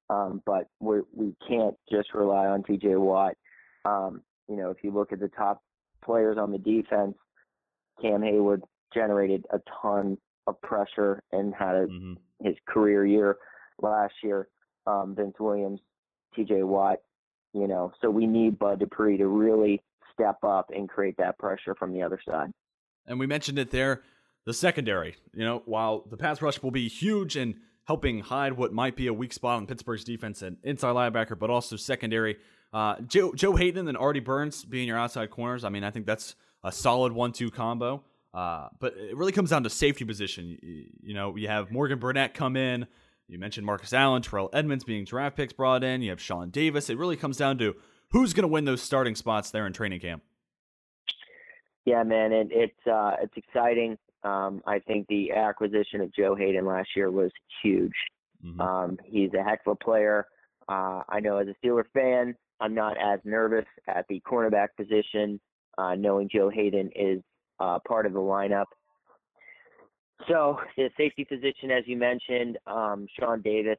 Um, 0.08 0.42
but 0.46 0.68
we 0.80 1.00
we 1.14 1.34
can't 1.48 1.74
just 1.90 2.14
rely 2.14 2.46
on 2.46 2.62
T.J. 2.62 2.96
Watt. 2.96 3.34
Um, 3.84 4.22
you 4.48 4.56
know, 4.56 4.70
if 4.70 4.78
you 4.82 4.92
look 4.92 5.12
at 5.12 5.20
the 5.20 5.28
top 5.28 5.62
players 6.04 6.38
on 6.38 6.52
the 6.52 6.58
defense, 6.58 7.16
Cam 8.00 8.20
Heyward 8.20 8.62
generated 8.94 9.44
a 9.50 9.58
ton 9.82 10.16
of 10.46 10.60
pressure 10.60 11.22
and 11.32 11.52
had 11.52 11.74
a, 11.74 11.86
mm-hmm. 11.86 12.14
his 12.46 12.54
career 12.68 13.04
year 13.04 13.36
last 13.82 14.14
year. 14.22 14.48
Um, 14.86 15.16
Vince 15.16 15.34
Williams, 15.40 15.80
T.J. 16.34 16.62
Watt. 16.62 16.98
You 17.52 17.66
know, 17.66 17.90
so 18.02 18.10
we 18.10 18.26
need 18.26 18.58
Bud 18.58 18.80
Dupree 18.80 19.16
to 19.16 19.26
really 19.26 19.82
step 20.12 20.36
up 20.44 20.70
and 20.74 20.88
create 20.88 21.16
that 21.16 21.38
pressure 21.38 21.74
from 21.74 21.92
the 21.92 22.02
other 22.02 22.20
side. 22.28 22.52
And 23.06 23.18
we 23.18 23.26
mentioned 23.26 23.58
it 23.58 23.70
there 23.70 24.02
the 24.46 24.54
secondary. 24.54 25.16
You 25.34 25.44
know, 25.44 25.62
while 25.66 26.04
the 26.08 26.16
pass 26.16 26.40
rush 26.40 26.62
will 26.62 26.70
be 26.70 26.88
huge 26.88 27.36
in 27.36 27.56
helping 27.84 28.20
hide 28.20 28.54
what 28.54 28.72
might 28.72 28.96
be 28.96 29.06
a 29.06 29.12
weak 29.12 29.32
spot 29.32 29.58
on 29.58 29.66
Pittsburgh's 29.66 30.04
defense 30.04 30.42
and 30.42 30.56
inside 30.62 30.94
linebacker, 30.94 31.38
but 31.38 31.50
also 31.50 31.76
secondary. 31.76 32.36
Uh, 32.72 32.96
Joe, 33.06 33.32
Joe 33.34 33.54
Haden 33.54 33.86
and 33.86 33.96
Artie 33.96 34.20
Burns 34.20 34.64
being 34.64 34.88
your 34.88 34.98
outside 34.98 35.30
corners. 35.30 35.64
I 35.64 35.68
mean, 35.68 35.84
I 35.84 35.90
think 35.90 36.06
that's 36.06 36.34
a 36.64 36.72
solid 36.72 37.12
one-two 37.12 37.50
combo. 37.50 38.02
Uh, 38.34 38.68
but 38.80 38.94
it 38.96 39.16
really 39.16 39.32
comes 39.32 39.50
down 39.50 39.62
to 39.62 39.70
safety 39.70 40.04
position. 40.04 40.58
You, 40.60 40.86
you, 41.00 41.14
know, 41.14 41.36
you 41.36 41.48
have 41.48 41.70
Morgan 41.70 41.98
Burnett 41.98 42.34
come 42.34 42.56
in. 42.56 42.86
You 43.28 43.38
mentioned 43.38 43.64
Marcus 43.66 43.92
Allen, 43.92 44.22
Terrell 44.22 44.50
Edmunds 44.52 44.84
being 44.84 45.04
draft 45.04 45.36
picks 45.36 45.52
brought 45.52 45.82
in. 45.82 46.02
You 46.02 46.10
have 46.10 46.20
Sean 46.20 46.50
Davis. 46.50 46.90
It 46.90 46.98
really 46.98 47.16
comes 47.16 47.36
down 47.38 47.58
to 47.58 47.74
who's 48.10 48.34
going 48.34 48.42
to 48.42 48.48
win 48.48 48.66
those 48.66 48.82
starting 48.82 49.14
spots 49.14 49.50
there 49.50 49.66
in 49.66 49.72
training 49.72 50.00
camp. 50.00 50.22
Yeah, 51.86 52.02
man, 52.02 52.32
it, 52.32 52.48
it's 52.50 52.86
uh, 52.86 53.12
it's 53.22 53.36
exciting. 53.36 53.96
Um, 54.26 54.60
I 54.66 54.80
think 54.80 55.06
the 55.08 55.32
acquisition 55.32 56.00
of 56.00 56.12
Joe 56.12 56.34
Haden 56.34 56.66
last 56.66 56.88
year 56.96 57.10
was 57.10 57.30
huge. 57.62 57.94
Mm-hmm. 58.44 58.60
Um, 58.60 58.98
he's 59.04 59.30
a 59.38 59.42
heck 59.42 59.60
of 59.66 59.72
a 59.72 59.84
player. 59.84 60.26
Uh, 60.68 61.02
I 61.08 61.20
know 61.20 61.38
as 61.38 61.46
a 61.46 61.54
Steeler 61.64 61.84
fan, 61.94 62.34
I'm 62.60 62.74
not 62.74 62.96
as 62.96 63.20
nervous 63.24 63.66
at 63.86 64.04
the 64.08 64.20
cornerback 64.28 64.68
position, 64.76 65.38
uh, 65.78 65.94
knowing 65.94 66.28
Joe 66.32 66.50
Haden 66.50 66.90
is 66.96 67.22
uh, 67.60 67.78
part 67.86 68.04
of 68.04 68.14
the 68.14 68.18
lineup. 68.18 68.64
So 70.28 70.58
the 70.76 70.90
safety 70.96 71.24
position, 71.24 71.70
as 71.70 71.84
you 71.86 71.96
mentioned, 71.96 72.58
um, 72.66 73.06
Sean 73.18 73.42
Davis 73.42 73.78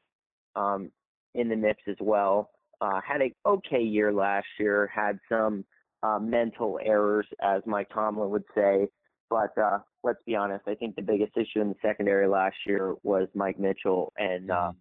um, 0.55 0.91
in 1.35 1.49
the 1.49 1.55
mix 1.55 1.81
as 1.87 1.97
well. 1.99 2.51
Uh, 2.79 3.01
had 3.05 3.21
an 3.21 3.31
okay 3.45 3.81
year 3.81 4.13
last 4.13 4.47
year. 4.59 4.89
Had 4.93 5.19
some 5.27 5.65
uh, 6.03 6.19
mental 6.19 6.79
errors, 6.83 7.25
as 7.41 7.63
Mike 7.65 7.89
Tomlin 7.93 8.29
would 8.29 8.45
say. 8.55 8.87
But 9.29 9.57
uh, 9.57 9.79
let's 10.07 10.23
be 10.25 10.35
honest. 10.35 10.63
I 10.67 10.73
think 10.73 10.95
the 10.95 11.01
biggest 11.01 11.33
issue 11.35 11.59
in 11.59 11.67
the 11.67 11.75
secondary 11.81 12.27
last 12.27 12.55
year 12.65 12.95
was 13.03 13.27
Mike 13.35 13.59
Mitchell, 13.59 14.13
and 14.17 14.49
uh, 14.49 14.71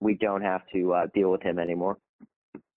we 0.00 0.14
don't 0.14 0.42
have 0.42 0.62
to 0.72 0.94
uh, 0.94 1.06
deal 1.14 1.30
with 1.30 1.42
him 1.42 1.58
anymore. 1.58 1.98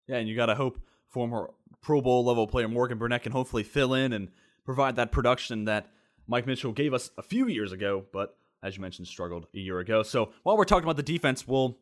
Yeah, 0.08 0.18
and 0.18 0.28
you 0.28 0.36
got 0.36 0.48
to 0.48 0.56
hope 0.56 0.80
former 1.08 1.52
Pro 1.82 2.02
Bowl 2.02 2.26
level 2.26 2.48
player 2.48 2.68
Morgan 2.68 2.98
Burnett 2.98 3.22
can 3.22 3.32
hopefully 3.32 3.64
fill 3.64 3.94
in 3.94 4.14
and 4.14 4.30
provide 4.66 4.96
that 4.96 5.12
production 5.12 5.66
that 5.66 5.92
Mike 6.28 6.48
Mitchell 6.48 6.72
gave 6.72 6.94
us 6.94 7.12
a 7.18 7.22
few 7.22 7.48
years 7.48 7.72
ago, 7.72 8.04
but 8.12 8.36
as 8.64 8.76
you 8.76 8.82
mentioned, 8.82 9.08
struggled 9.08 9.48
a 9.54 9.60
year 9.60 9.80
ago. 9.80 10.04
So 10.04 10.32
while 10.44 10.58
we're 10.58 10.66
talking 10.66 10.84
about 10.84 10.98
the 10.98 11.04
defense, 11.04 11.48
we'll 11.48 11.78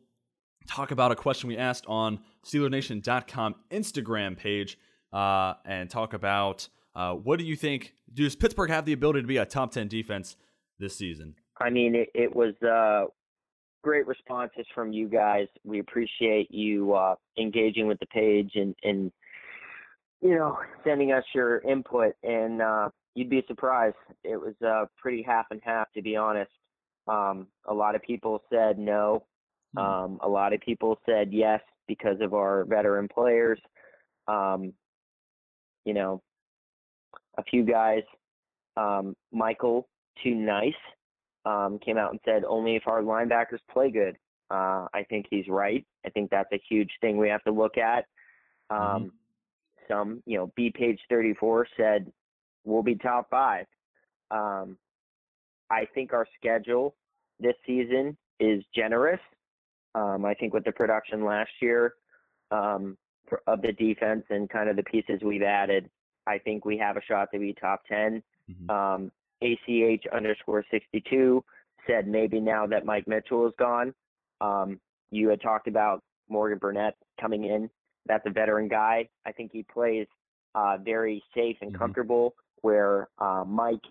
talk 0.68 0.90
about 0.90 1.12
a 1.12 1.16
question 1.16 1.48
we 1.48 1.56
asked 1.56 1.86
on 1.86 2.20
SteelerNation.com 2.44 3.54
Instagram 3.70 4.36
page 4.36 4.78
uh, 5.12 5.54
and 5.64 5.88
talk 5.88 6.12
about 6.12 6.68
uh, 6.94 7.14
what 7.14 7.38
do 7.38 7.44
you 7.44 7.56
think? 7.56 7.94
Does 8.12 8.36
Pittsburgh 8.36 8.70
have 8.70 8.84
the 8.84 8.92
ability 8.92 9.22
to 9.22 9.26
be 9.26 9.36
a 9.36 9.46
top 9.46 9.72
10 9.72 9.88
defense 9.88 10.36
this 10.78 10.96
season? 10.96 11.34
I 11.60 11.70
mean, 11.70 11.94
it, 11.94 12.08
it 12.14 12.34
was 12.34 12.54
uh, 12.62 13.10
great 13.82 14.06
responses 14.06 14.66
from 14.74 14.92
you 14.92 15.08
guys. 15.08 15.46
We 15.64 15.80
appreciate 15.80 16.50
you 16.50 16.94
uh, 16.94 17.14
engaging 17.38 17.86
with 17.86 17.98
the 18.00 18.06
page 18.06 18.52
and, 18.54 18.74
and, 18.82 19.12
you 20.20 20.34
know, 20.34 20.58
sending 20.84 21.12
us 21.12 21.24
your 21.34 21.60
input. 21.60 22.14
And 22.22 22.60
uh, 22.60 22.88
you'd 23.14 23.30
be 23.30 23.44
surprised. 23.46 23.96
It 24.24 24.36
was 24.36 24.54
uh, 24.66 24.86
pretty 24.96 25.22
half 25.22 25.46
and 25.50 25.60
half, 25.64 25.92
to 25.92 26.02
be 26.02 26.16
honest. 26.16 26.50
Um, 27.06 27.46
a 27.66 27.74
lot 27.74 27.94
of 27.94 28.02
people 28.02 28.42
said 28.50 28.78
no. 28.78 29.24
Hmm. 29.76 29.78
Um, 29.78 30.18
a 30.22 30.28
lot 30.28 30.52
of 30.52 30.60
people 30.60 30.98
said 31.06 31.28
yes 31.32 31.60
because 31.86 32.20
of 32.20 32.34
our 32.34 32.64
veteran 32.64 33.08
players. 33.12 33.60
Um, 34.28 34.72
you 35.84 35.94
know, 35.94 36.22
a 37.38 37.42
few 37.44 37.64
guys, 37.64 38.02
um, 38.76 39.14
Michael, 39.32 39.88
too 40.22 40.34
nice, 40.34 40.72
um, 41.44 41.78
came 41.84 41.98
out 41.98 42.10
and 42.10 42.20
said 42.24 42.44
only 42.44 42.76
if 42.76 42.86
our 42.86 43.02
linebackers 43.02 43.60
play 43.72 43.90
good. 43.90 44.16
Uh, 44.50 44.86
I 44.92 45.04
think 45.08 45.26
he's 45.30 45.48
right. 45.48 45.86
I 46.04 46.10
think 46.10 46.30
that's 46.30 46.52
a 46.52 46.60
huge 46.68 46.90
thing 47.00 47.16
we 47.16 47.28
have 47.28 47.42
to 47.44 47.52
look 47.52 47.78
at. 47.78 48.04
Mm-hmm. 48.70 48.96
Um. 48.96 49.12
Some, 49.88 50.22
you 50.24 50.38
know, 50.38 50.52
B 50.54 50.70
page 50.70 51.00
34 51.08 51.66
said 51.76 52.12
we'll 52.64 52.84
be 52.84 52.94
top 52.94 53.28
five. 53.28 53.66
Um, 54.30 54.78
I 55.68 55.84
think 55.94 56.12
our 56.12 56.26
schedule 56.38 56.94
this 57.40 57.56
season 57.66 58.16
is 58.38 58.62
generous. 58.72 59.18
Um, 59.96 60.24
I 60.24 60.34
think 60.34 60.54
with 60.54 60.64
the 60.64 60.70
production 60.70 61.24
last 61.24 61.50
year 61.60 61.94
um, 62.52 62.96
of 63.48 63.62
the 63.62 63.72
defense 63.72 64.24
and 64.30 64.48
kind 64.48 64.68
of 64.68 64.76
the 64.76 64.84
pieces 64.84 65.20
we've 65.24 65.42
added, 65.42 65.90
I 66.26 66.38
think 66.38 66.64
we 66.64 66.78
have 66.78 66.96
a 66.96 67.02
shot 67.02 67.28
to 67.32 67.38
be 67.38 67.52
top 67.52 67.82
10. 67.88 68.22
Mm-hmm. 68.50 68.70
Um, 68.70 69.12
ACH 69.42 70.04
underscore 70.14 70.64
62 70.70 71.44
said 71.86 72.06
maybe 72.06 72.40
now 72.40 72.66
that 72.66 72.84
Mike 72.84 73.08
Mitchell 73.08 73.46
is 73.46 73.54
gone. 73.58 73.94
Um, 74.40 74.80
you 75.10 75.28
had 75.28 75.40
talked 75.40 75.66
about 75.66 76.02
Morgan 76.28 76.58
Burnett 76.58 76.96
coming 77.20 77.44
in. 77.44 77.70
That's 78.06 78.24
a 78.26 78.30
veteran 78.30 78.68
guy. 78.68 79.08
I 79.26 79.32
think 79.32 79.50
he 79.52 79.62
plays 79.62 80.06
uh, 80.54 80.78
very 80.82 81.22
safe 81.34 81.56
and 81.60 81.70
mm-hmm. 81.70 81.78
comfortable, 81.78 82.34
where 82.62 83.08
uh, 83.18 83.44
Mike 83.46 83.84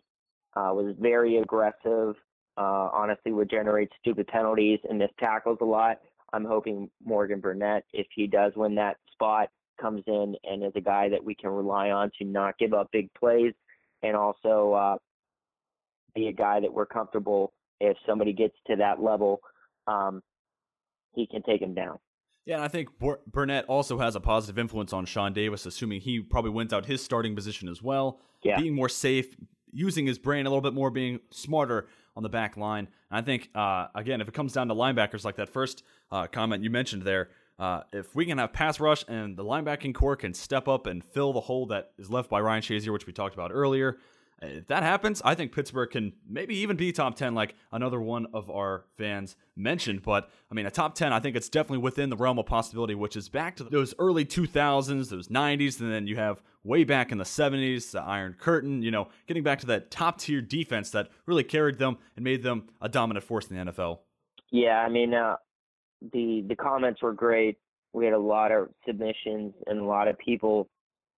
uh, 0.55 0.71
was 0.73 0.95
very 0.99 1.37
aggressive, 1.37 2.15
uh, 2.57 2.89
honestly 2.93 3.31
would 3.31 3.49
generate 3.49 3.89
stupid 3.99 4.27
penalties 4.27 4.79
and 4.89 4.99
missed 4.99 5.17
tackles 5.19 5.57
a 5.61 5.65
lot. 5.65 5.99
I'm 6.33 6.45
hoping 6.45 6.89
Morgan 7.03 7.39
Burnett, 7.39 7.85
if 7.93 8.07
he 8.13 8.27
does 8.27 8.53
win 8.55 8.75
that 8.75 8.97
spot, 9.13 9.49
comes 9.79 10.03
in 10.07 10.35
and 10.43 10.63
is 10.63 10.71
a 10.75 10.81
guy 10.81 11.09
that 11.09 11.23
we 11.23 11.35
can 11.35 11.49
rely 11.49 11.89
on 11.91 12.11
to 12.19 12.25
not 12.25 12.57
give 12.57 12.73
up 12.73 12.89
big 12.91 13.09
plays 13.13 13.53
and 14.03 14.15
also 14.15 14.73
uh, 14.73 14.95
be 16.15 16.27
a 16.27 16.33
guy 16.33 16.59
that 16.59 16.73
we're 16.73 16.85
comfortable 16.85 17.53
if 17.79 17.97
somebody 18.05 18.33
gets 18.33 18.55
to 18.67 18.75
that 18.77 19.01
level, 19.01 19.39
um, 19.87 20.21
he 21.13 21.27
can 21.27 21.41
take 21.43 21.61
him 21.61 21.73
down. 21.73 21.97
Yeah, 22.45 22.55
and 22.55 22.63
I 22.63 22.67
think 22.67 22.89
Burnett 23.27 23.65
also 23.65 23.99
has 23.99 24.15
a 24.15 24.19
positive 24.19 24.57
influence 24.57 24.91
on 24.91 25.05
Sean 25.05 25.33
Davis, 25.33 25.65
assuming 25.65 26.01
he 26.01 26.19
probably 26.19 26.51
wins 26.51 26.73
out 26.73 26.85
his 26.85 27.03
starting 27.03 27.35
position 27.35 27.69
as 27.69 27.81
well. 27.81 28.19
Yeah. 28.43 28.59
Being 28.59 28.73
more 28.73 28.89
safe, 28.89 29.35
using 29.71 30.07
his 30.07 30.17
brain 30.17 30.45
a 30.45 30.49
little 30.49 30.61
bit 30.61 30.73
more, 30.73 30.89
being 30.89 31.19
smarter 31.31 31.87
on 32.15 32.23
the 32.23 32.29
back 32.29 32.57
line. 32.57 32.87
And 33.11 33.19
I 33.19 33.21
think, 33.21 33.49
uh, 33.53 33.87
again, 33.93 34.19
if 34.19 34.27
it 34.27 34.33
comes 34.33 34.53
down 34.53 34.67
to 34.69 34.73
linebackers 34.73 35.23
like 35.23 35.35
that 35.35 35.49
first 35.49 35.83
uh, 36.11 36.27
comment 36.27 36.63
you 36.63 36.69
mentioned 36.69 37.03
there, 37.03 37.29
uh, 37.60 37.82
if 37.91 38.15
we 38.15 38.26
can 38.26 38.38
have 38.38 38.54
pass 38.54 38.80
rush 38.80 39.04
and 39.08 39.36
the 39.36 39.43
linebacking 39.43 39.93
corps 39.93 40.15
can 40.15 40.34
step 40.34 40.67
up 40.67 40.88
and 40.88 41.04
fill 41.04 41.34
the 41.34 41.41
hole 41.41 41.65
that 41.67 41.91
is 41.98 42.10
left 42.10 42.30
by 42.30 42.39
Ryan 42.39 42.62
Shazier, 42.62 42.93
which 42.93 43.06
we 43.06 43.13
talked 43.13 43.34
about 43.34 43.52
earlier, 43.54 43.98
if 44.41 44.67
that 44.67 44.84
happens, 44.84 45.22
I 45.26 45.36
think 45.36 45.54
Pittsburgh 45.54 45.89
can 45.89 46.13
maybe 46.28 46.56
even 46.58 46.78
be 46.78 46.91
top 46.91 47.15
10, 47.15 47.36
like 47.36 47.56
another 47.72 48.00
one 48.00 48.28
of 48.34 48.50
our 48.50 48.86
fans 48.98 49.36
mentioned. 49.56 50.02
But 50.02 50.30
I 50.50 50.54
mean, 50.56 50.65
a 50.65 50.72
top 50.72 50.95
10, 50.95 51.12
I 51.12 51.19
think 51.19 51.36
it's 51.36 51.50
definitely 51.50 51.80
within 51.80 52.10
the 52.10 52.15
realm 52.15 52.39
of 52.39 52.45
possibility, 52.45 52.95
which 52.95 53.17
is 53.17 53.28
back 53.28 53.58
to 53.58 53.65
those 53.65 53.93
early 54.00 54.26
2000s, 54.26 55.10
those 55.10 55.28
90s, 55.28 55.82
and 55.82 55.91
then 55.91 56.08
you 56.08 56.15
have 56.15 56.41
way 56.63 56.84
back 56.84 57.12
in 57.12 57.17
the 57.17 57.24
70s, 57.24 57.91
the 57.91 58.02
Iron 58.02 58.36
Curtain, 58.39 58.82
you 58.82 58.91
know, 58.91 59.10
getting 59.28 59.43
back 59.43 59.60
to 59.60 59.65
that 59.67 59.91
top 59.91 60.19
tier 60.19 60.41
defense 60.41 60.91
that 60.91 61.10
really 61.26 61.43
carried 61.43 61.78
them 61.78 61.98
and 62.15 62.24
made 62.24 62.43
them 62.43 62.69
a 62.82 62.88
dominant 62.88 63.26
force 63.26 63.48
in 63.48 63.58
the 63.58 63.72
NFL. 63.72 64.00
Yeah, 64.52 64.80
I 64.80 64.89
mean, 64.89 65.13
uh, 65.13 65.36
the 66.13 66.43
the 66.47 66.55
comments 66.55 67.01
were 67.01 67.13
great. 67.13 67.57
We 67.93 68.05
had 68.05 68.13
a 68.13 68.19
lot 68.19 68.51
of 68.51 68.69
submissions, 68.85 69.53
and 69.67 69.79
a 69.79 69.83
lot 69.83 70.07
of 70.07 70.17
people 70.17 70.69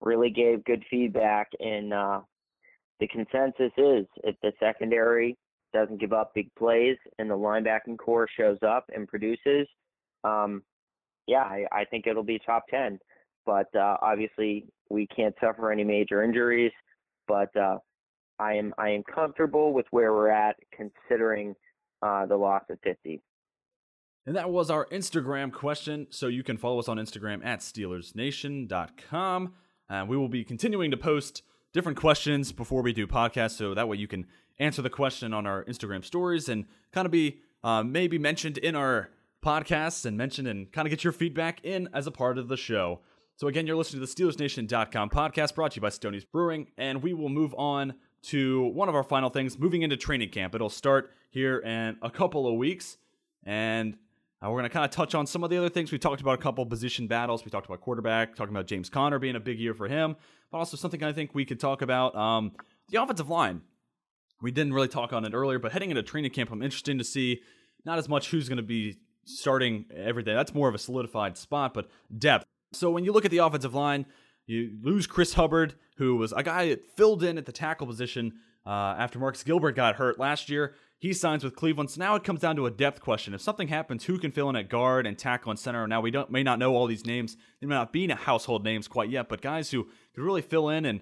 really 0.02 0.30
gave 0.30 0.64
good 0.64 0.84
feedback. 0.90 1.50
And 1.60 1.94
uh, 1.94 2.22
the 3.00 3.08
consensus 3.08 3.72
is 3.78 4.06
if 4.24 4.36
the 4.42 4.52
secondary 4.60 5.38
doesn't 5.74 6.00
give 6.00 6.14
up 6.14 6.34
big 6.34 6.54
plays 6.56 6.98
and 7.18 7.30
the 7.30 7.38
linebacking 7.38 7.98
corps 7.98 8.28
shows 8.38 8.58
up 8.66 8.86
and 8.94 9.08
produces, 9.08 9.68
um, 10.24 10.64
yeah, 11.28 11.44
I, 11.44 11.66
I, 11.72 11.86
think 11.86 12.08
it'll 12.08 12.24
be 12.24 12.40
top 12.46 12.66
10. 12.70 13.00
But 13.46 13.74
uh, 13.76 13.98
obviously, 14.02 14.66
we 14.90 15.08
can't 15.08 15.36
suffer 15.42 15.72
any 15.72 15.84
major 15.84 16.24
injuries. 16.24 16.72
But 17.28 17.56
uh, 17.56 17.78
I 18.40 18.54
am 18.54 18.74
I 18.78 18.90
am 18.90 19.04
comfortable 19.04 19.74
with 19.74 19.86
where 19.92 20.14
we're 20.14 20.30
at, 20.30 20.58
considering 20.76 21.56
uh, 22.02 22.26
the 22.26 22.36
loss 22.36 22.64
of 22.70 22.80
50. 22.84 23.22
And 24.26 24.36
that 24.36 24.50
was 24.52 24.70
our 24.70 24.86
Instagram 24.88 25.52
question. 25.52 26.08
So 26.10 26.28
you 26.28 26.44
can 26.44 26.58
follow 26.58 26.80
us 26.80 26.88
on 26.88 26.98
Instagram 26.98 27.44
at 27.46 27.60
SteelersNation.com. 27.60 29.54
Uh, 29.90 30.06
we 30.08 30.16
will 30.16 30.30
be 30.30 30.44
continuing 30.44 30.92
to 30.92 30.98
post 30.98 31.42
different 31.74 31.98
questions 31.98 32.52
before 32.52 32.82
we 32.82 32.94
do 32.94 33.08
podcasts, 33.08 33.58
so 33.58 33.74
that 33.74 33.88
way 33.88 33.98
you 33.98 34.08
can 34.08 34.28
answer 34.60 34.82
the 34.82 34.90
question 34.90 35.34
on 35.34 35.48
our 35.48 35.64
Instagram 35.66 36.04
stories 36.04 36.50
and 36.50 36.66
kind 36.92 37.06
of 37.06 37.12
be 37.12 37.40
uh, 37.64 37.84
maybe 37.84 38.18
mentioned 38.18 38.58
in 38.58 38.76
our 38.76 39.10
podcasts 39.44 40.06
and 40.06 40.18
mentioned 40.18 40.48
and 40.48 40.72
kind 40.72 40.86
of 40.86 40.90
get 40.90 41.04
your 41.04 41.14
feedback 41.14 41.64
in 41.64 41.90
as 41.94 42.08
a 42.08 42.12
part 42.12 42.38
of 42.38 42.48
the 42.48 42.58
show. 42.58 43.00
So 43.36 43.48
again, 43.48 43.66
you're 43.66 43.76
listening 43.76 44.06
to 44.06 44.14
the 44.14 44.24
SteelersNation.com 44.24 45.10
podcast 45.10 45.56
brought 45.56 45.72
to 45.72 45.78
you 45.78 45.82
by 45.82 45.90
Stoney's 45.90 46.26
Brewing, 46.26 46.68
and 46.78 47.02
we 47.02 47.14
will 47.14 47.30
move 47.30 47.56
on 47.58 47.96
to 48.24 48.68
one 48.68 48.88
of 48.88 48.94
our 48.94 49.04
final 49.04 49.30
things, 49.30 49.58
moving 49.58 49.82
into 49.82 49.98
training 49.98 50.30
camp. 50.30 50.54
It'll 50.54 50.70
start 50.70 51.12
here 51.32 51.58
in 51.58 51.98
a 52.04 52.12
couple 52.12 52.48
of 52.48 52.56
weeks, 52.56 52.98
and 53.44 53.98
uh, 54.44 54.50
we're 54.50 54.58
going 54.60 54.64
to 54.64 54.70
kind 54.70 54.86
of 54.86 54.92
touch 54.92 55.16
on 55.16 55.28
some 55.28 55.44
of 55.44 55.50
the 55.50 55.58
other 55.58 55.70
things. 55.70 55.92
We 55.92 56.00
talked 56.00 56.22
about 56.22 56.40
a 56.40 56.42
couple 56.42 56.66
position 56.66 57.08
battles. 57.08 57.46
We 57.46 57.52
talked 57.52 57.68
about 57.68 57.82
quarterback, 57.82 58.36
talking 58.36 58.54
about 58.54 58.68
James 58.68 58.90
Conner 58.90 59.20
being 59.20 59.36
a 59.36 59.40
big 59.40 59.60
year 59.60 59.74
for 59.74 59.88
him 59.88 60.16
but 60.52 60.58
also 60.58 60.78
something 60.78 61.02
I 61.02 61.14
think 61.14 61.34
we 61.34 61.46
could 61.46 61.60
talk 61.60 61.82
about 61.82 62.16
um, 62.16 62.52
the 62.90 63.02
offensive 63.02 63.30
line. 63.30 63.62
We 64.42 64.52
didn't 64.52 64.74
really 64.74 64.88
talk 64.88 65.14
on 65.14 65.24
it 65.24 65.34
earlier, 65.34 65.60
but 65.60 65.72
heading 65.72 65.92
into 65.92 66.04
training 66.04 66.32
camp, 66.32 66.52
I'm 66.52 66.62
interested 66.62 66.98
to 66.98 67.04
see 67.04 67.42
not 67.86 67.98
as 67.98 68.10
much 68.10 68.30
who's 68.30 68.50
going 68.50 68.58
to 68.58 68.64
be 68.64 68.98
starting 69.24 69.86
everything. 69.96 70.36
That's 70.36 70.54
more 70.54 70.68
of 70.68 70.76
a 70.76 70.80
solidified 70.80 71.38
spot, 71.38 71.74
but 71.74 71.90
depth. 72.16 72.46
So 72.74 72.92
when 72.92 73.06
you 73.06 73.12
look 73.12 73.26
at 73.26 73.32
the 73.32 73.38
offensive 73.38 73.74
line, 73.74 74.06
you 74.46 74.78
lose 74.82 75.08
Chris 75.08 75.34
Hubbard, 75.36 75.76
who 75.98 76.16
was 76.16 76.34
a 76.34 76.44
guy 76.44 76.70
that 76.70 76.86
filled 76.98 77.24
in 77.24 77.38
at 77.38 77.46
the 77.46 77.52
tackle 77.52 77.88
position 77.88 78.34
uh, 78.66 78.96
after 78.98 79.20
Marcus 79.20 79.44
Gilbert 79.44 79.76
got 79.76 79.96
hurt 79.96 80.20
last 80.20 80.50
year. 80.50 80.76
He 81.00 81.14
signs 81.14 81.44
with 81.44 81.56
Cleveland. 81.56 81.90
So 81.90 82.00
now 82.00 82.14
it 82.16 82.24
comes 82.24 82.42
down 82.42 82.56
to 82.58 82.68
a 82.68 82.72
depth 82.72 83.02
question. 83.02 83.34
If 83.34 83.42
something 83.42 83.70
happens, 83.70 84.04
who 84.04 84.20
can 84.20 84.32
fill 84.32 84.50
in 84.50 84.56
at 84.56 84.70
guard 84.70 85.08
and 85.08 85.18
tackle 85.18 85.50
and 85.50 85.60
center? 85.60 85.88
Now 85.88 86.00
we 86.00 86.12
don't 86.12 86.30
may 86.30 86.44
not 86.44 86.60
know 86.60 86.76
all 86.76 86.86
these 86.86 87.08
names. 87.08 87.38
They 87.60 87.68
may 87.68 87.74
not 87.74 87.92
be 87.92 88.08
household 88.08 88.64
names 88.64 88.88
quite 88.88 89.10
yet, 89.10 89.28
but 89.28 89.42
guys 89.42 89.72
who 89.72 89.88
could 90.14 90.24
really 90.24 90.44
fill 90.44 90.70
in 90.70 90.86
and 90.86 91.02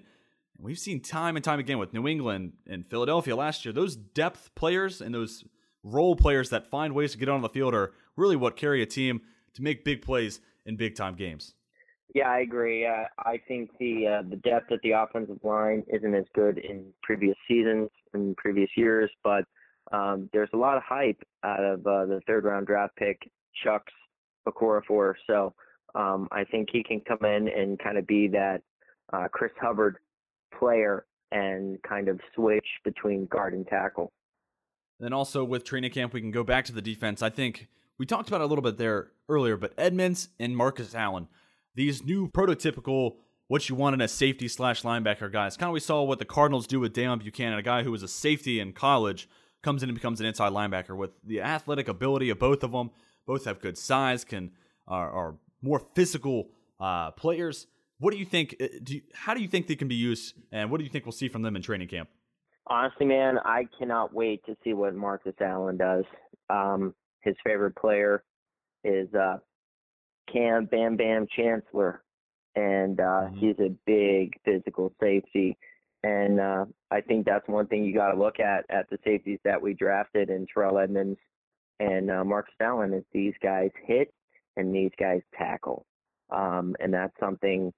we've 0.58 0.78
seen 0.78 1.00
time 1.00 1.36
and 1.36 1.44
time 1.44 1.58
again 1.58 1.78
with 1.78 1.92
New 1.92 2.06
England 2.06 2.52
and 2.66 2.88
Philadelphia 2.88 3.36
last 3.36 3.64
year, 3.64 3.72
those 3.72 3.96
depth 3.96 4.54
players 4.54 5.00
and 5.00 5.14
those 5.14 5.44
role 5.82 6.16
players 6.16 6.50
that 6.50 6.70
find 6.70 6.94
ways 6.94 7.12
to 7.12 7.18
get 7.18 7.28
on 7.28 7.42
the 7.42 7.48
field 7.48 7.74
are 7.74 7.92
really 8.16 8.36
what 8.36 8.56
carry 8.56 8.82
a 8.82 8.86
team 8.86 9.20
to 9.54 9.62
make 9.62 9.84
big 9.84 10.02
plays 10.02 10.40
in 10.66 10.76
big 10.76 10.94
time 10.94 11.14
games. 11.14 11.54
Yeah, 12.14 12.28
I 12.28 12.40
agree. 12.40 12.86
Uh, 12.86 13.04
I 13.18 13.40
think 13.46 13.70
the 13.78 14.06
uh, 14.06 14.28
the 14.28 14.36
depth 14.36 14.72
at 14.72 14.80
the 14.82 14.92
offensive 14.92 15.38
line 15.44 15.84
isn't 15.88 16.14
as 16.14 16.24
good 16.34 16.58
in 16.58 16.86
previous 17.02 17.36
seasons 17.46 17.88
and 18.14 18.36
previous 18.36 18.70
years, 18.76 19.10
but 19.22 19.44
um, 19.92 20.28
there's 20.32 20.50
a 20.52 20.56
lot 20.56 20.76
of 20.76 20.82
hype 20.82 21.22
out 21.44 21.62
of 21.62 21.86
uh, 21.86 22.06
the 22.06 22.20
third 22.26 22.44
round 22.44 22.66
draft 22.66 22.96
pick, 22.96 23.30
Chuks 23.64 23.92
Okorafor. 24.48 25.14
So 25.26 25.54
um, 25.94 26.28
I 26.32 26.44
think 26.44 26.68
he 26.72 26.82
can 26.82 27.00
come 27.00 27.24
in 27.24 27.48
and 27.48 27.78
kind 27.78 27.98
of 27.98 28.06
be 28.06 28.28
that 28.28 28.62
uh, 29.12 29.28
Chris 29.32 29.52
Hubbard 29.60 29.96
player 30.58 31.06
and 31.32 31.80
kind 31.82 32.08
of 32.08 32.20
switch 32.34 32.66
between 32.84 33.26
guard 33.26 33.54
and 33.54 33.66
tackle. 33.66 34.12
Then 34.98 35.12
also 35.12 35.44
with 35.44 35.64
training 35.64 35.92
camp, 35.92 36.12
we 36.12 36.20
can 36.20 36.30
go 36.30 36.44
back 36.44 36.64
to 36.66 36.72
the 36.72 36.82
defense. 36.82 37.22
I 37.22 37.30
think 37.30 37.68
we 37.98 38.06
talked 38.06 38.28
about 38.28 38.40
a 38.40 38.46
little 38.46 38.62
bit 38.62 38.78
there 38.78 39.12
earlier, 39.28 39.56
but 39.56 39.72
Edmunds 39.78 40.28
and 40.38 40.56
Marcus 40.56 40.94
Allen, 40.94 41.28
these 41.74 42.04
new 42.04 42.28
prototypical 42.28 43.16
what 43.50 43.68
you 43.68 43.74
want 43.74 43.94
in 43.94 44.00
a 44.00 44.06
safety 44.06 44.46
slash 44.46 44.82
linebacker 44.82 45.30
guys. 45.30 45.56
Kind 45.56 45.70
of 45.70 45.74
we 45.74 45.80
saw 45.80 46.04
what 46.04 46.20
the 46.20 46.24
Cardinals 46.24 46.68
do 46.68 46.78
with 46.78 46.94
Deone 46.94 47.20
Bucannon, 47.20 47.58
a 47.58 47.62
guy 47.62 47.82
who 47.82 47.90
was 47.90 48.04
a 48.04 48.08
safety 48.08 48.60
in 48.60 48.72
college, 48.72 49.28
comes 49.60 49.82
in 49.82 49.88
and 49.88 49.96
becomes 49.96 50.20
an 50.20 50.26
inside 50.26 50.52
linebacker 50.52 50.96
with 50.96 51.10
the 51.24 51.40
athletic 51.40 51.88
ability 51.88 52.30
of 52.30 52.38
both 52.38 52.62
of 52.62 52.70
them. 52.70 52.92
Both 53.26 53.46
have 53.46 53.60
good 53.60 53.76
size, 53.76 54.24
can 54.24 54.52
are, 54.86 55.10
are 55.10 55.34
more 55.62 55.82
physical 55.96 56.50
uh, 56.78 57.10
players. 57.10 57.66
What 57.98 58.12
do 58.12 58.18
you 58.18 58.24
think? 58.24 58.54
Uh, 58.60 58.68
do 58.84 58.94
you, 58.94 59.02
how 59.12 59.34
do 59.34 59.42
you 59.42 59.48
think 59.48 59.66
they 59.66 59.74
can 59.74 59.88
be 59.88 59.96
used, 59.96 60.34
and 60.52 60.70
what 60.70 60.78
do 60.78 60.84
you 60.84 60.90
think 60.90 61.04
we'll 61.04 61.12
see 61.12 61.28
from 61.28 61.42
them 61.42 61.56
in 61.56 61.62
training 61.62 61.88
camp? 61.88 62.08
Honestly, 62.68 63.04
man, 63.04 63.38
I 63.44 63.66
cannot 63.78 64.14
wait 64.14 64.44
to 64.46 64.56
see 64.62 64.74
what 64.74 64.94
Marcus 64.94 65.34
Allen 65.40 65.76
does. 65.76 66.04
Um, 66.48 66.94
his 67.22 67.34
favorite 67.44 67.74
player 67.74 68.22
is 68.84 69.12
uh, 69.12 69.38
Cam 70.32 70.66
Bam 70.66 70.96
Bam 70.96 71.26
Chancellor 71.34 72.02
and 72.56 73.00
uh, 73.00 73.02
mm-hmm. 73.02 73.38
he's 73.38 73.56
a 73.58 73.74
big 73.86 74.32
physical 74.44 74.92
safety. 75.00 75.56
And 76.02 76.40
uh, 76.40 76.64
I 76.90 77.00
think 77.00 77.26
that's 77.26 77.46
one 77.46 77.66
thing 77.66 77.84
you 77.84 77.94
got 77.94 78.12
to 78.12 78.18
look 78.18 78.40
at 78.40 78.64
at 78.70 78.88
the 78.90 78.98
safeties 79.04 79.38
that 79.44 79.60
we 79.60 79.74
drafted 79.74 80.30
in 80.30 80.46
Terrell 80.52 80.78
Edmunds 80.78 81.18
and 81.80 82.10
uh, 82.10 82.24
Mark 82.24 82.46
Allen 82.60 82.92
is 82.92 83.04
these 83.12 83.34
guys 83.42 83.70
hit 83.86 84.12
and 84.56 84.74
these 84.74 84.92
guys 84.98 85.22
tackle. 85.36 85.86
Um, 86.30 86.76
and 86.78 86.92
that's 86.92 87.18
something 87.18 87.72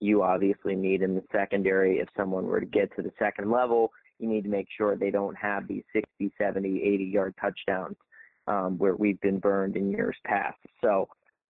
you 0.00 0.22
obviously 0.22 0.76
need 0.76 1.02
in 1.02 1.14
the 1.14 1.24
secondary. 1.32 1.98
If 1.98 2.08
someone 2.16 2.46
were 2.46 2.60
to 2.60 2.66
get 2.66 2.94
to 2.96 3.02
the 3.02 3.12
second 3.18 3.50
level, 3.50 3.90
you 4.18 4.28
need 4.28 4.44
to 4.44 4.50
make 4.50 4.68
sure 4.76 4.96
they 4.96 5.10
don't 5.10 5.36
have 5.36 5.66
these 5.66 5.82
60, 5.92 6.32
70, 6.38 6.82
80 6.82 7.04
yard 7.04 7.34
touchdowns 7.40 7.96
um, 8.46 8.78
where 8.78 8.94
we've 8.94 9.20
been 9.20 9.40
burned 9.40 9.76
in 9.76 9.90
years 9.90 10.16
past. 10.24 10.58
So 10.82 11.08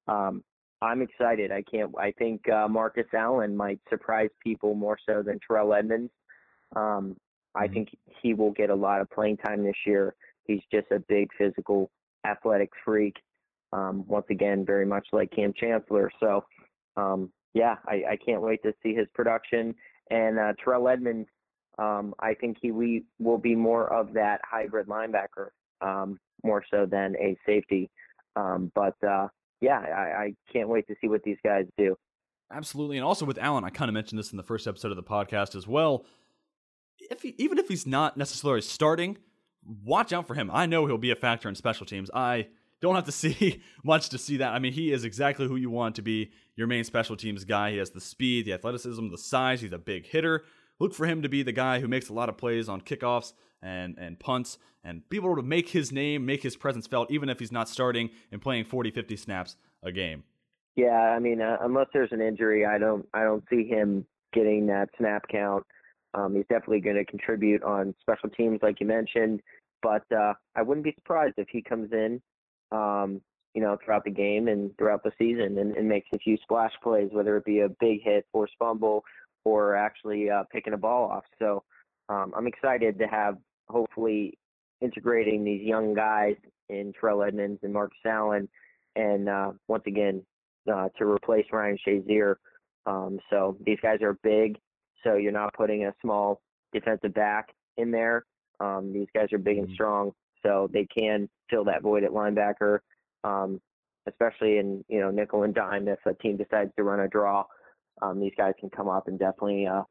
um, 0.08 0.42
I'm 0.82 1.02
excited. 1.02 1.50
I 1.50 1.62
can't. 1.62 1.92
I 1.98 2.12
think 2.12 2.48
uh, 2.48 2.68
Marcus 2.68 3.06
Allen 3.14 3.56
might 3.56 3.80
surprise 3.88 4.28
people 4.42 4.74
more 4.74 4.98
so 5.08 5.22
than 5.22 5.38
Terrell 5.46 5.74
Edmunds. 5.74 6.12
Um, 6.76 7.16
I 7.54 7.64
mm-hmm. 7.64 7.74
think 7.74 7.88
he 8.22 8.34
will 8.34 8.52
get 8.52 8.70
a 8.70 8.74
lot 8.74 9.00
of 9.00 9.10
playing 9.10 9.38
time 9.38 9.64
this 9.64 9.76
year. 9.86 10.14
He's 10.46 10.60
just 10.70 10.86
a 10.90 10.98
big 11.08 11.28
physical, 11.38 11.90
athletic 12.26 12.70
freak. 12.84 13.16
Um, 13.72 14.04
once 14.06 14.26
again, 14.30 14.64
very 14.64 14.86
much 14.86 15.06
like 15.12 15.32
Kam 15.32 15.52
Chancellor. 15.56 16.10
So, 16.20 16.44
um, 16.96 17.30
yeah, 17.54 17.76
I, 17.86 18.02
I, 18.10 18.18
can't 18.24 18.40
wait 18.40 18.62
to 18.62 18.72
see 18.82 18.94
his 18.94 19.08
production. 19.14 19.74
And 20.10 20.38
uh, 20.38 20.52
Terrell 20.62 20.88
Edmunds, 20.88 21.28
um, 21.78 22.14
I 22.20 22.34
think 22.34 22.58
he 22.60 22.70
we 22.70 23.04
will 23.18 23.38
be 23.38 23.56
more 23.56 23.92
of 23.92 24.12
that 24.12 24.40
hybrid 24.48 24.86
linebacker, 24.86 25.48
um, 25.80 26.20
more 26.44 26.62
so 26.70 26.86
than 26.86 27.16
a 27.16 27.36
safety. 27.44 27.90
Um, 28.36 28.70
but 28.76 28.94
uh, 29.02 29.26
yeah, 29.60 29.78
I, 29.78 30.24
I 30.24 30.34
can't 30.52 30.68
wait 30.68 30.86
to 30.88 30.94
see 31.00 31.08
what 31.08 31.22
these 31.22 31.38
guys 31.44 31.66
do. 31.76 31.96
Absolutely, 32.52 32.96
and 32.96 33.04
also 33.04 33.24
with 33.24 33.38
Allen, 33.38 33.64
I 33.64 33.70
kind 33.70 33.88
of 33.88 33.94
mentioned 33.94 34.18
this 34.18 34.30
in 34.30 34.36
the 34.36 34.42
first 34.42 34.66
episode 34.66 34.90
of 34.90 34.96
the 34.96 35.02
podcast 35.02 35.54
as 35.56 35.66
well. 35.66 36.04
If 37.10 37.22
he, 37.22 37.34
even 37.38 37.58
if 37.58 37.68
he's 37.68 37.86
not 37.86 38.16
necessarily 38.16 38.60
starting, 38.60 39.18
watch 39.82 40.12
out 40.12 40.26
for 40.26 40.34
him. 40.34 40.50
I 40.52 40.66
know 40.66 40.86
he'll 40.86 40.98
be 40.98 41.10
a 41.10 41.16
factor 41.16 41.48
in 41.48 41.54
special 41.54 41.86
teams. 41.86 42.10
I 42.14 42.48
don't 42.80 42.94
have 42.94 43.06
to 43.06 43.12
see 43.12 43.62
much 43.82 44.10
to 44.10 44.18
see 44.18 44.36
that. 44.38 44.52
I 44.52 44.58
mean, 44.58 44.72
he 44.72 44.92
is 44.92 45.04
exactly 45.04 45.48
who 45.48 45.56
you 45.56 45.70
want 45.70 45.96
to 45.96 46.02
be 46.02 46.30
your 46.56 46.66
main 46.66 46.84
special 46.84 47.16
teams 47.16 47.44
guy. 47.44 47.72
He 47.72 47.78
has 47.78 47.90
the 47.90 48.00
speed, 48.00 48.46
the 48.46 48.52
athleticism, 48.52 49.08
the 49.08 49.18
size. 49.18 49.60
He's 49.60 49.72
a 49.72 49.78
big 49.78 50.06
hitter. 50.06 50.44
Look 50.78 50.94
for 50.94 51.06
him 51.06 51.22
to 51.22 51.28
be 51.28 51.42
the 51.42 51.52
guy 51.52 51.80
who 51.80 51.88
makes 51.88 52.08
a 52.08 52.12
lot 52.12 52.28
of 52.28 52.36
plays 52.36 52.68
on 52.68 52.80
kickoffs 52.80 53.32
and, 53.62 53.96
and 53.98 54.18
punts 54.18 54.58
and 54.84 55.08
be 55.08 55.16
able 55.16 55.36
to 55.36 55.42
make 55.42 55.70
his 55.70 55.90
name, 55.90 56.26
make 56.26 56.42
his 56.42 56.56
presence 56.56 56.86
felt, 56.86 57.10
even 57.10 57.28
if 57.28 57.38
he's 57.38 57.52
not 57.52 57.68
starting 57.68 58.10
and 58.30 58.40
playing 58.42 58.64
40, 58.64 58.90
50 58.90 59.16
snaps 59.16 59.56
a 59.82 59.90
game. 59.90 60.24
Yeah, 60.76 60.90
I 60.90 61.18
mean, 61.18 61.40
uh, 61.40 61.58
unless 61.60 61.86
there's 61.92 62.12
an 62.12 62.20
injury, 62.20 62.66
I 62.66 62.78
don't, 62.78 63.06
I 63.14 63.22
don't 63.22 63.44
see 63.48 63.64
him 63.66 64.06
getting 64.32 64.66
that 64.66 64.88
snap 64.98 65.24
count. 65.28 65.64
Um, 66.14 66.34
he's 66.34 66.46
definitely 66.48 66.80
going 66.80 66.96
to 66.96 67.04
contribute 67.04 67.62
on 67.62 67.94
special 68.00 68.28
teams, 68.28 68.60
like 68.62 68.80
you 68.80 68.86
mentioned, 68.86 69.40
but 69.82 70.04
uh, 70.16 70.34
I 70.54 70.62
wouldn't 70.62 70.84
be 70.84 70.94
surprised 70.94 71.34
if 71.38 71.48
he 71.50 71.62
comes 71.62 71.92
in, 71.92 72.20
um, 72.72 73.20
you 73.54 73.62
know, 73.62 73.76
throughout 73.84 74.04
the 74.04 74.10
game 74.10 74.48
and 74.48 74.76
throughout 74.78 75.02
the 75.02 75.12
season 75.18 75.58
and, 75.58 75.76
and 75.76 75.88
makes 75.88 76.08
a 76.12 76.18
few 76.18 76.36
splash 76.42 76.72
plays, 76.82 77.08
whether 77.12 77.36
it 77.36 77.44
be 77.44 77.60
a 77.60 77.68
big 77.80 78.02
hit 78.02 78.26
or 78.32 78.48
fumble 78.58 79.04
or 79.44 79.76
actually 79.76 80.30
uh, 80.30 80.42
picking 80.50 80.72
a 80.72 80.78
ball 80.78 81.10
off. 81.10 81.24
So 81.38 81.62
um, 82.08 82.32
I'm 82.36 82.46
excited 82.46 82.98
to 82.98 83.06
have 83.06 83.36
hopefully 83.68 84.38
integrating 84.80 85.44
these 85.44 85.62
young 85.62 85.94
guys 85.94 86.36
in 86.68 86.92
Terrell 86.98 87.22
Edmunds 87.22 87.60
and 87.62 87.72
Marcus 87.72 87.98
Allen, 88.06 88.48
and 88.96 89.28
uh, 89.28 89.52
once 89.68 89.84
again 89.86 90.22
uh, 90.72 90.88
to 90.98 91.04
replace 91.04 91.46
Ryan 91.52 91.78
Shazier. 91.86 92.36
Um, 92.86 93.18
so 93.30 93.56
these 93.64 93.78
guys 93.82 94.02
are 94.02 94.18
big, 94.22 94.58
so 95.02 95.14
you're 95.16 95.32
not 95.32 95.54
putting 95.54 95.86
a 95.86 95.94
small 96.02 96.40
defensive 96.72 97.14
back 97.14 97.48
in 97.76 97.90
there. 97.90 98.24
Um, 98.60 98.92
these 98.92 99.08
guys 99.14 99.32
are 99.32 99.38
big 99.38 99.58
and 99.58 99.66
mm-hmm. 99.66 99.74
strong, 99.74 100.12
so 100.42 100.68
they 100.72 100.86
can 100.86 101.28
fill 101.50 101.64
that 101.64 101.82
void 101.82 102.04
at 102.04 102.10
linebacker, 102.10 102.80
um, 103.24 103.60
especially 104.06 104.58
in 104.58 104.84
you 104.88 105.00
know 105.00 105.10
nickel 105.10 105.42
and 105.42 105.54
dime 105.54 105.88
if 105.88 105.98
a 106.06 106.14
team 106.14 106.36
decides 106.36 106.70
to 106.76 106.82
run 106.82 107.00
a 107.00 107.08
draw. 107.08 107.44
Um, 108.02 108.20
these 108.20 108.32
guys 108.36 108.52
can 108.58 108.70
come 108.70 108.88
up 108.88 109.08
and 109.08 109.18
definitely 109.18 109.66
uh, 109.66 109.82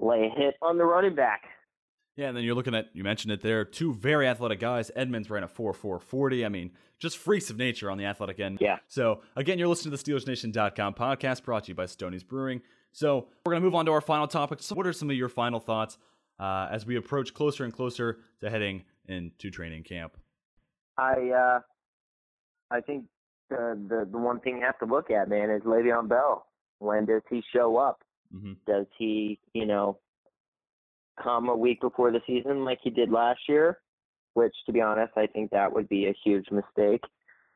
lay 0.00 0.26
a 0.26 0.38
hit 0.38 0.54
on 0.62 0.78
the 0.78 0.84
running 0.84 1.14
back. 1.14 1.42
Yeah, 2.18 2.26
and 2.26 2.36
then 2.36 2.42
you're 2.42 2.56
looking 2.56 2.74
at 2.74 2.88
you 2.94 3.04
mentioned 3.04 3.30
it 3.30 3.42
there, 3.42 3.64
two 3.64 3.94
very 3.94 4.26
athletic 4.26 4.58
guys. 4.58 4.90
Edmunds 4.96 5.30
ran 5.30 5.44
a 5.44 5.48
4.440. 5.48 6.44
I 6.44 6.48
mean, 6.48 6.72
just 6.98 7.16
freaks 7.16 7.48
of 7.48 7.56
nature 7.56 7.88
on 7.92 7.96
the 7.96 8.06
athletic 8.06 8.40
end. 8.40 8.58
Yeah. 8.60 8.78
So 8.88 9.20
again, 9.36 9.56
you're 9.56 9.68
listening 9.68 9.96
to 9.96 10.02
the 10.02 10.12
SteelersNation.com 10.12 10.94
podcast 10.94 11.44
brought 11.44 11.64
to 11.64 11.68
you 11.68 11.76
by 11.76 11.86
Stoney's 11.86 12.24
Brewing. 12.24 12.60
So 12.90 13.28
we're 13.46 13.52
gonna 13.52 13.64
move 13.64 13.76
on 13.76 13.86
to 13.86 13.92
our 13.92 14.00
final 14.00 14.26
topic. 14.26 14.60
So 14.62 14.74
what 14.74 14.84
are 14.84 14.92
some 14.92 15.08
of 15.08 15.14
your 15.14 15.28
final 15.28 15.60
thoughts 15.60 15.96
uh, 16.40 16.66
as 16.72 16.84
we 16.84 16.96
approach 16.96 17.34
closer 17.34 17.62
and 17.62 17.72
closer 17.72 18.18
to 18.40 18.50
heading 18.50 18.82
into 19.06 19.52
training 19.52 19.84
camp? 19.84 20.16
I 20.96 21.30
uh, 21.30 21.60
I 22.72 22.80
think 22.80 23.04
the, 23.48 23.80
the 23.88 24.08
the 24.10 24.18
one 24.18 24.40
thing 24.40 24.56
you 24.56 24.64
have 24.64 24.78
to 24.80 24.86
look 24.86 25.12
at, 25.12 25.28
man, 25.28 25.50
is 25.50 25.62
Le'Veon 25.62 26.08
Bell. 26.08 26.46
When 26.80 27.06
does 27.06 27.22
he 27.30 27.44
show 27.54 27.76
up? 27.76 28.02
Mm-hmm. 28.34 28.54
Does 28.66 28.86
he, 28.98 29.38
you 29.54 29.66
know, 29.66 30.00
come 31.22 31.48
a 31.48 31.56
week 31.56 31.80
before 31.80 32.10
the 32.10 32.20
season 32.26 32.64
like 32.64 32.78
he 32.82 32.90
did 32.90 33.10
last 33.10 33.40
year, 33.48 33.78
which, 34.34 34.54
to 34.66 34.72
be 34.72 34.80
honest, 34.80 35.12
I 35.16 35.26
think 35.26 35.50
that 35.50 35.72
would 35.72 35.88
be 35.88 36.06
a 36.06 36.14
huge 36.24 36.46
mistake. 36.50 37.02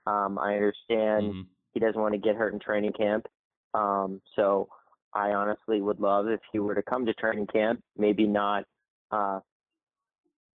Um, 0.06 0.38
I 0.38 0.54
understand 0.54 1.24
mm-hmm. 1.24 1.40
he 1.72 1.80
doesn't 1.80 2.00
want 2.00 2.14
to 2.14 2.18
get 2.18 2.36
hurt 2.36 2.52
in 2.52 2.58
training 2.58 2.92
camp. 2.92 3.26
Um, 3.74 4.20
so 4.36 4.68
I 5.14 5.30
honestly 5.30 5.80
would 5.80 6.00
love 6.00 6.28
if 6.28 6.40
he 6.52 6.58
were 6.58 6.74
to 6.74 6.82
come 6.82 7.06
to 7.06 7.14
training 7.14 7.46
camp, 7.46 7.82
maybe 7.96 8.26
not 8.26 8.64
uh, 9.10 9.40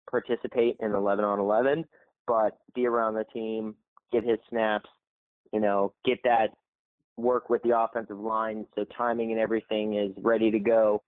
participate 0.09 0.77
in 0.79 0.93
11 0.93 1.23
on 1.23 1.39
11, 1.39 1.85
but 2.27 2.57
be 2.73 2.87
around 2.87 3.15
the 3.15 3.25
team, 3.33 3.75
get 4.11 4.23
his 4.23 4.39
snaps, 4.49 4.89
you 5.53 5.59
know, 5.59 5.93
get 6.05 6.19
that 6.23 6.49
work 7.17 7.49
with 7.49 7.61
the 7.63 7.77
offensive 7.77 8.19
line 8.19 8.65
so 8.75 8.85
timing 8.97 9.31
and 9.31 9.39
everything 9.39 9.95
is 9.95 10.11
ready 10.17 10.51
to 10.51 10.59
go 10.59 11.01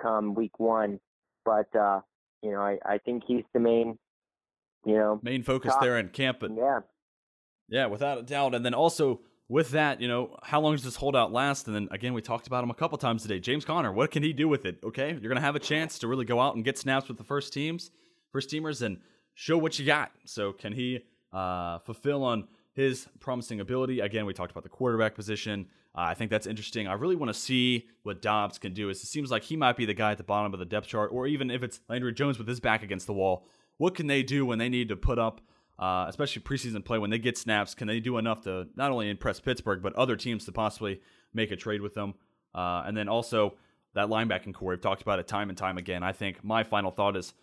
come 0.00 0.34
week 0.34 0.58
one 0.58 0.98
but 1.44 1.74
uh, 1.76 2.00
you 2.42 2.50
know, 2.50 2.60
I, 2.60 2.78
I 2.84 2.98
think 2.98 3.22
he's 3.26 3.44
the 3.54 3.60
main, 3.60 3.98
you 4.84 4.94
know, 4.94 5.20
main 5.22 5.42
focus 5.42 5.72
top. 5.72 5.82
there 5.82 5.98
in 5.98 6.08
camp. 6.08 6.38
But 6.40 6.50
yeah, 6.56 6.80
yeah, 7.68 7.86
without 7.86 8.18
a 8.18 8.22
doubt. 8.22 8.54
And 8.54 8.64
then 8.64 8.74
also 8.74 9.20
with 9.48 9.70
that, 9.70 10.00
you 10.00 10.08
know, 10.08 10.36
how 10.42 10.60
long 10.60 10.74
does 10.74 10.84
this 10.84 10.96
holdout 10.96 11.32
last? 11.32 11.66
And 11.66 11.76
then 11.76 11.88
again, 11.90 12.14
we 12.14 12.22
talked 12.22 12.46
about 12.46 12.64
him 12.64 12.70
a 12.70 12.74
couple 12.74 12.98
times 12.98 13.22
today. 13.22 13.38
James 13.38 13.64
Conner, 13.64 13.92
what 13.92 14.10
can 14.10 14.22
he 14.22 14.32
do 14.32 14.48
with 14.48 14.64
it? 14.64 14.78
Okay, 14.82 15.10
you're 15.10 15.28
gonna 15.28 15.40
have 15.40 15.56
a 15.56 15.60
chance 15.60 15.98
to 16.00 16.08
really 16.08 16.24
go 16.24 16.40
out 16.40 16.54
and 16.54 16.64
get 16.64 16.78
snaps 16.78 17.08
with 17.08 17.18
the 17.18 17.24
first 17.24 17.52
teams, 17.52 17.90
first 18.32 18.50
teamers, 18.50 18.82
and 18.82 18.98
show 19.34 19.58
what 19.58 19.78
you 19.78 19.86
got. 19.86 20.12
So 20.26 20.52
can 20.52 20.72
he 20.72 21.00
uh, 21.32 21.78
fulfill 21.80 22.24
on 22.24 22.48
his 22.74 23.06
promising 23.20 23.60
ability? 23.60 24.00
Again, 24.00 24.26
we 24.26 24.32
talked 24.32 24.50
about 24.50 24.64
the 24.64 24.70
quarterback 24.70 25.14
position. 25.14 25.66
Uh, 25.94 26.00
I 26.00 26.14
think 26.14 26.30
that's 26.30 26.46
interesting. 26.46 26.86
I 26.86 26.94
really 26.94 27.16
want 27.16 27.28
to 27.28 27.38
see 27.38 27.86
what 28.02 28.22
Dobbs 28.22 28.58
can 28.58 28.72
do. 28.72 28.88
It 28.88 28.96
seems 28.96 29.30
like 29.30 29.42
he 29.42 29.56
might 29.56 29.76
be 29.76 29.84
the 29.84 29.94
guy 29.94 30.12
at 30.12 30.18
the 30.18 30.24
bottom 30.24 30.54
of 30.54 30.58
the 30.58 30.64
depth 30.64 30.86
chart, 30.86 31.10
or 31.12 31.26
even 31.26 31.50
if 31.50 31.62
it's 31.62 31.80
Landry 31.88 32.12
Jones 32.12 32.38
with 32.38 32.48
his 32.48 32.60
back 32.60 32.82
against 32.82 33.06
the 33.06 33.12
wall. 33.12 33.46
What 33.76 33.94
can 33.94 34.06
they 34.06 34.22
do 34.22 34.46
when 34.46 34.58
they 34.58 34.68
need 34.68 34.88
to 34.88 34.96
put 34.96 35.18
up, 35.18 35.40
uh, 35.78 36.06
especially 36.08 36.42
preseason 36.42 36.84
play, 36.84 36.98
when 36.98 37.10
they 37.10 37.18
get 37.18 37.36
snaps? 37.36 37.74
Can 37.74 37.88
they 37.88 38.00
do 38.00 38.16
enough 38.16 38.42
to 38.42 38.68
not 38.76 38.90
only 38.90 39.10
impress 39.10 39.40
Pittsburgh, 39.40 39.82
but 39.82 39.94
other 39.94 40.16
teams 40.16 40.44
to 40.46 40.52
possibly 40.52 41.00
make 41.34 41.50
a 41.50 41.56
trade 41.56 41.82
with 41.82 41.94
them? 41.94 42.14
Uh, 42.54 42.84
and 42.86 42.96
then 42.96 43.08
also 43.08 43.54
that 43.94 44.08
linebacking 44.08 44.54
corps, 44.54 44.70
we've 44.70 44.80
talked 44.80 45.02
about 45.02 45.18
it 45.18 45.26
time 45.26 45.50
and 45.50 45.58
time 45.58 45.76
again. 45.76 46.02
I 46.02 46.12
think 46.12 46.42
my 46.42 46.64
final 46.64 46.90
thought 46.90 47.16
is 47.16 47.34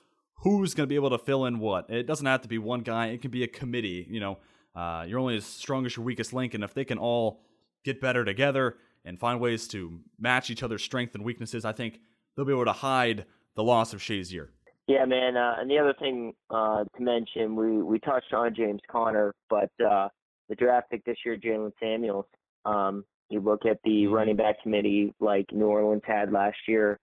who's 0.42 0.74
going 0.74 0.88
to 0.88 0.90
be 0.90 0.96
able 0.96 1.10
to 1.12 1.20
fill 1.20 1.46
in 1.46 1.60
what. 1.60 1.90
It 1.90 2.08
doesn't 2.08 2.26
have 2.26 2.42
to 2.42 2.48
be 2.48 2.58
one 2.58 2.82
guy, 2.82 3.08
it 3.08 3.22
can 3.22 3.32
be 3.32 3.44
a 3.44 3.48
committee. 3.48 4.08
You 4.10 4.20
know, 4.20 4.38
uh, 4.76 5.06
you're 5.08 5.20
only 5.20 5.36
as 5.36 5.46
strong 5.46 5.86
as 5.86 5.96
your 5.96 6.06
weakest 6.06 6.34
link, 6.34 6.54
and 6.54 6.64
if 6.64 6.74
they 6.74 6.86
can 6.86 6.98
all 6.98 7.42
get 7.84 8.02
better 8.02 8.26
together 8.26 8.78
and 9.06 9.20
find 9.20 9.39
ways 9.39 9.68
to 9.70 10.00
match 10.20 10.50
each 10.50 10.63
other's 10.63 10.84
strengths 10.84 11.15
and 11.15 11.24
weaknesses, 11.24 11.65
I 11.65 11.72
think 11.72 12.00
they'll 12.36 12.46
be 12.46 12.54
able 12.54 12.65
to 12.65 12.72
hide 12.72 13.26
the 13.56 13.63
loss 13.63 13.94
of 13.94 14.00
Shazier. 14.00 14.50
Yeah, 14.88 15.06
man. 15.06 15.38
Uh, 15.38 15.56
and 15.60 15.70
the 15.70 15.78
other 15.78 15.94
thing 16.00 16.34
uh, 16.50 16.84
to 16.84 17.04
mention, 17.04 17.56
we 17.56 17.82
we 17.84 18.00
touched 18.00 18.34
on 18.34 18.56
James 18.56 18.82
Conner, 18.89 19.36
but 19.50 19.70
uh, 19.86 20.10
the 20.50 20.56
draft 20.56 20.89
pick 20.89 21.06
this 21.06 21.18
year, 21.24 21.38
Jaylen 21.38 21.72
Samuels. 21.80 22.26
Um, 22.65 23.06
you 23.30 23.39
look 23.39 23.65
at 23.65 23.78
the 23.84 23.92
mm-hmm. 23.92 24.13
running 24.13 24.36
back 24.36 24.62
committee 24.63 25.13
like 25.20 25.46
New 25.52 25.68
Orleans 25.68 26.02
had 26.06 26.32
last 26.32 26.58
year, 26.68 27.00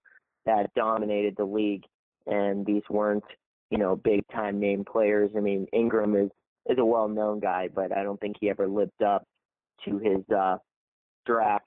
that 0.46 0.74
dominated 0.74 1.36
the 1.36 1.44
league, 1.44 1.84
and 2.26 2.66
these 2.66 2.82
weren't 2.90 3.24
you 3.70 3.78
know 3.78 3.94
big 3.94 4.22
time 4.34 4.58
name 4.58 4.84
players. 4.84 5.30
I 5.36 5.40
mean, 5.40 5.66
Ingram 5.72 6.16
is 6.16 6.30
is 6.68 6.78
a 6.78 6.84
well 6.84 7.06
known 7.06 7.38
guy, 7.38 7.68
but 7.72 7.96
I 7.96 8.02
don't 8.02 8.20
think 8.20 8.36
he 8.40 8.50
ever 8.50 8.66
lived 8.66 9.00
up 9.00 9.24
to 9.84 9.98
his 9.98 10.36
uh, 10.36 10.56
draft 11.26 11.66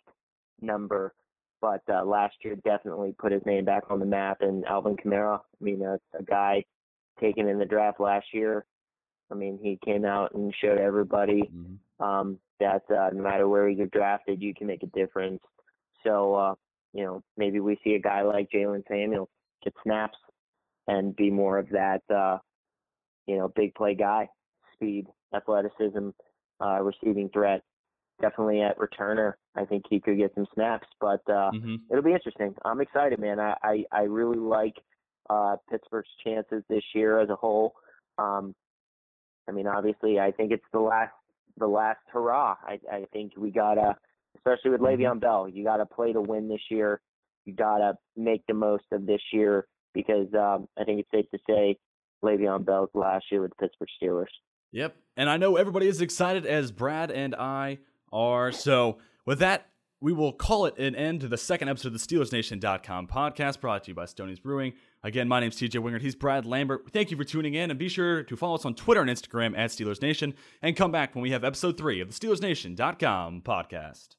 number 0.61 1.13
but 1.61 1.81
uh, 1.89 2.03
last 2.05 2.35
year 2.41 2.55
definitely 2.63 3.13
put 3.17 3.31
his 3.31 3.45
name 3.45 3.65
back 3.65 3.83
on 3.89 3.99
the 3.99 4.05
map. 4.05 4.37
And 4.41 4.65
Alvin 4.65 4.95
Kamara, 4.95 5.39
I 5.39 5.63
mean, 5.63 5.81
a, 5.81 5.99
a 6.17 6.23
guy 6.23 6.63
taken 7.19 7.47
in 7.47 7.59
the 7.59 7.65
draft 7.65 7.99
last 7.99 8.27
year. 8.33 8.65
I 9.31 9.35
mean, 9.35 9.59
he 9.61 9.77
came 9.83 10.05
out 10.05 10.33
and 10.33 10.53
showed 10.61 10.79
everybody 10.79 11.43
mm-hmm. 11.43 12.03
um, 12.03 12.39
that 12.59 12.83
uh, 12.89 13.09
no 13.13 13.21
matter 13.21 13.47
where 13.47 13.69
you're 13.69 13.87
drafted, 13.87 14.41
you 14.41 14.53
can 14.53 14.67
make 14.67 14.83
a 14.83 14.87
difference. 14.87 15.41
So, 16.03 16.33
uh, 16.33 16.55
you 16.93 17.03
know, 17.03 17.21
maybe 17.37 17.59
we 17.59 17.77
see 17.83 17.93
a 17.93 17.99
guy 17.99 18.23
like 18.23 18.49
Jaylen 18.53 18.83
Samuel 18.87 19.29
get 19.63 19.73
snaps 19.83 20.17
and 20.87 21.15
be 21.15 21.29
more 21.29 21.59
of 21.59 21.69
that, 21.69 22.01
uh, 22.09 22.39
you 23.27 23.37
know, 23.37 23.51
big 23.55 23.75
play 23.75 23.93
guy, 23.93 24.27
speed, 24.73 25.05
athleticism, 25.35 26.09
uh, 26.61 26.81
receiving 26.81 27.29
threat 27.29 27.61
definitely 28.21 28.61
at 28.61 28.77
returner. 28.79 29.33
I 29.55 29.65
think 29.65 29.85
he 29.89 29.99
could 29.99 30.17
get 30.17 30.33
some 30.35 30.47
snaps, 30.53 30.87
but 31.01 31.21
uh, 31.27 31.51
mm-hmm. 31.51 31.75
it'll 31.89 32.03
be 32.03 32.13
interesting. 32.13 32.53
I'm 32.63 32.81
excited, 32.81 33.19
man. 33.19 33.39
I 33.39 33.55
I, 33.63 33.83
I 33.91 34.01
really 34.01 34.37
like 34.37 34.75
uh, 35.29 35.57
Pittsburgh's 35.69 36.09
chances 36.23 36.63
this 36.69 36.83
year 36.93 37.19
as 37.19 37.29
a 37.29 37.35
whole. 37.35 37.73
Um, 38.17 38.53
I 39.47 39.51
mean, 39.51 39.67
obviously, 39.67 40.19
I 40.19 40.31
think 40.31 40.51
it's 40.51 40.63
the 40.71 40.79
last 40.79 41.13
the 41.57 41.67
last 41.67 41.99
hurrah. 42.11 42.55
I 42.63 42.79
I 42.91 43.05
think 43.11 43.33
we 43.37 43.51
gotta, 43.51 43.95
especially 44.37 44.71
with 44.71 44.81
mm-hmm. 44.81 45.01
Le'Veon 45.01 45.19
Bell, 45.19 45.47
you 45.47 45.63
gotta 45.63 45.85
play 45.85 46.13
to 46.13 46.21
win 46.21 46.47
this 46.47 46.61
year. 46.69 47.01
You 47.45 47.53
gotta 47.53 47.97
make 48.15 48.43
the 48.47 48.53
most 48.53 48.85
of 48.91 49.05
this 49.05 49.21
year 49.33 49.67
because 49.93 50.27
um, 50.33 50.67
I 50.77 50.83
think 50.83 50.99
it's 50.99 51.11
safe 51.11 51.29
to 51.31 51.39
say 51.47 51.77
Le'Veon 52.23 52.65
Bell's 52.65 52.89
last 52.93 53.25
year 53.31 53.41
with 53.41 53.51
the 53.51 53.67
Pittsburgh 53.67 53.89
Steelers. 54.01 54.31
Yep, 54.71 54.95
and 55.17 55.29
I 55.29 55.37
know 55.37 55.55
everybody 55.55 55.87
is 55.87 56.01
excited 56.01 56.45
as 56.45 56.71
Brad 56.71 57.09
and 57.09 57.33
I 57.33 57.79
are. 58.11 58.51
So, 58.51 58.99
with 59.25 59.39
that, 59.39 59.67
we 60.01 60.13
will 60.13 60.31
call 60.31 60.65
it 60.65 60.77
an 60.77 60.95
end 60.95 61.21
to 61.21 61.27
the 61.27 61.37
second 61.37 61.67
episode 61.67 61.93
of 61.93 61.93
the 61.93 61.99
SteelersNation.com 61.99 63.07
podcast 63.07 63.59
brought 63.59 63.83
to 63.83 63.91
you 63.91 63.95
by 63.95 64.05
Stoney's 64.05 64.39
Brewing. 64.39 64.73
Again, 65.03 65.27
my 65.27 65.39
name's 65.39 65.57
TJ 65.57 65.81
Wingert. 65.81 66.01
He's 66.01 66.15
Brad 66.15 66.45
Lambert. 66.45 66.89
Thank 66.91 67.11
you 67.11 67.17
for 67.17 67.25
tuning 67.25 67.53
in, 67.53 67.69
and 67.69 67.77
be 67.77 67.89
sure 67.89 68.23
to 68.23 68.37
follow 68.37 68.55
us 68.55 68.65
on 68.65 68.75
Twitter 68.75 69.01
and 69.01 69.09
Instagram 69.09 69.57
at 69.57 69.71
Steelers 69.71 70.01
Nation, 70.01 70.33
and 70.61 70.75
come 70.75 70.91
back 70.91 71.15
when 71.15 71.21
we 71.21 71.31
have 71.31 71.43
episode 71.43 71.77
three 71.77 71.99
of 71.99 72.07
the 72.07 72.13
SteelersNation.com 72.13 73.41
podcast. 73.41 74.15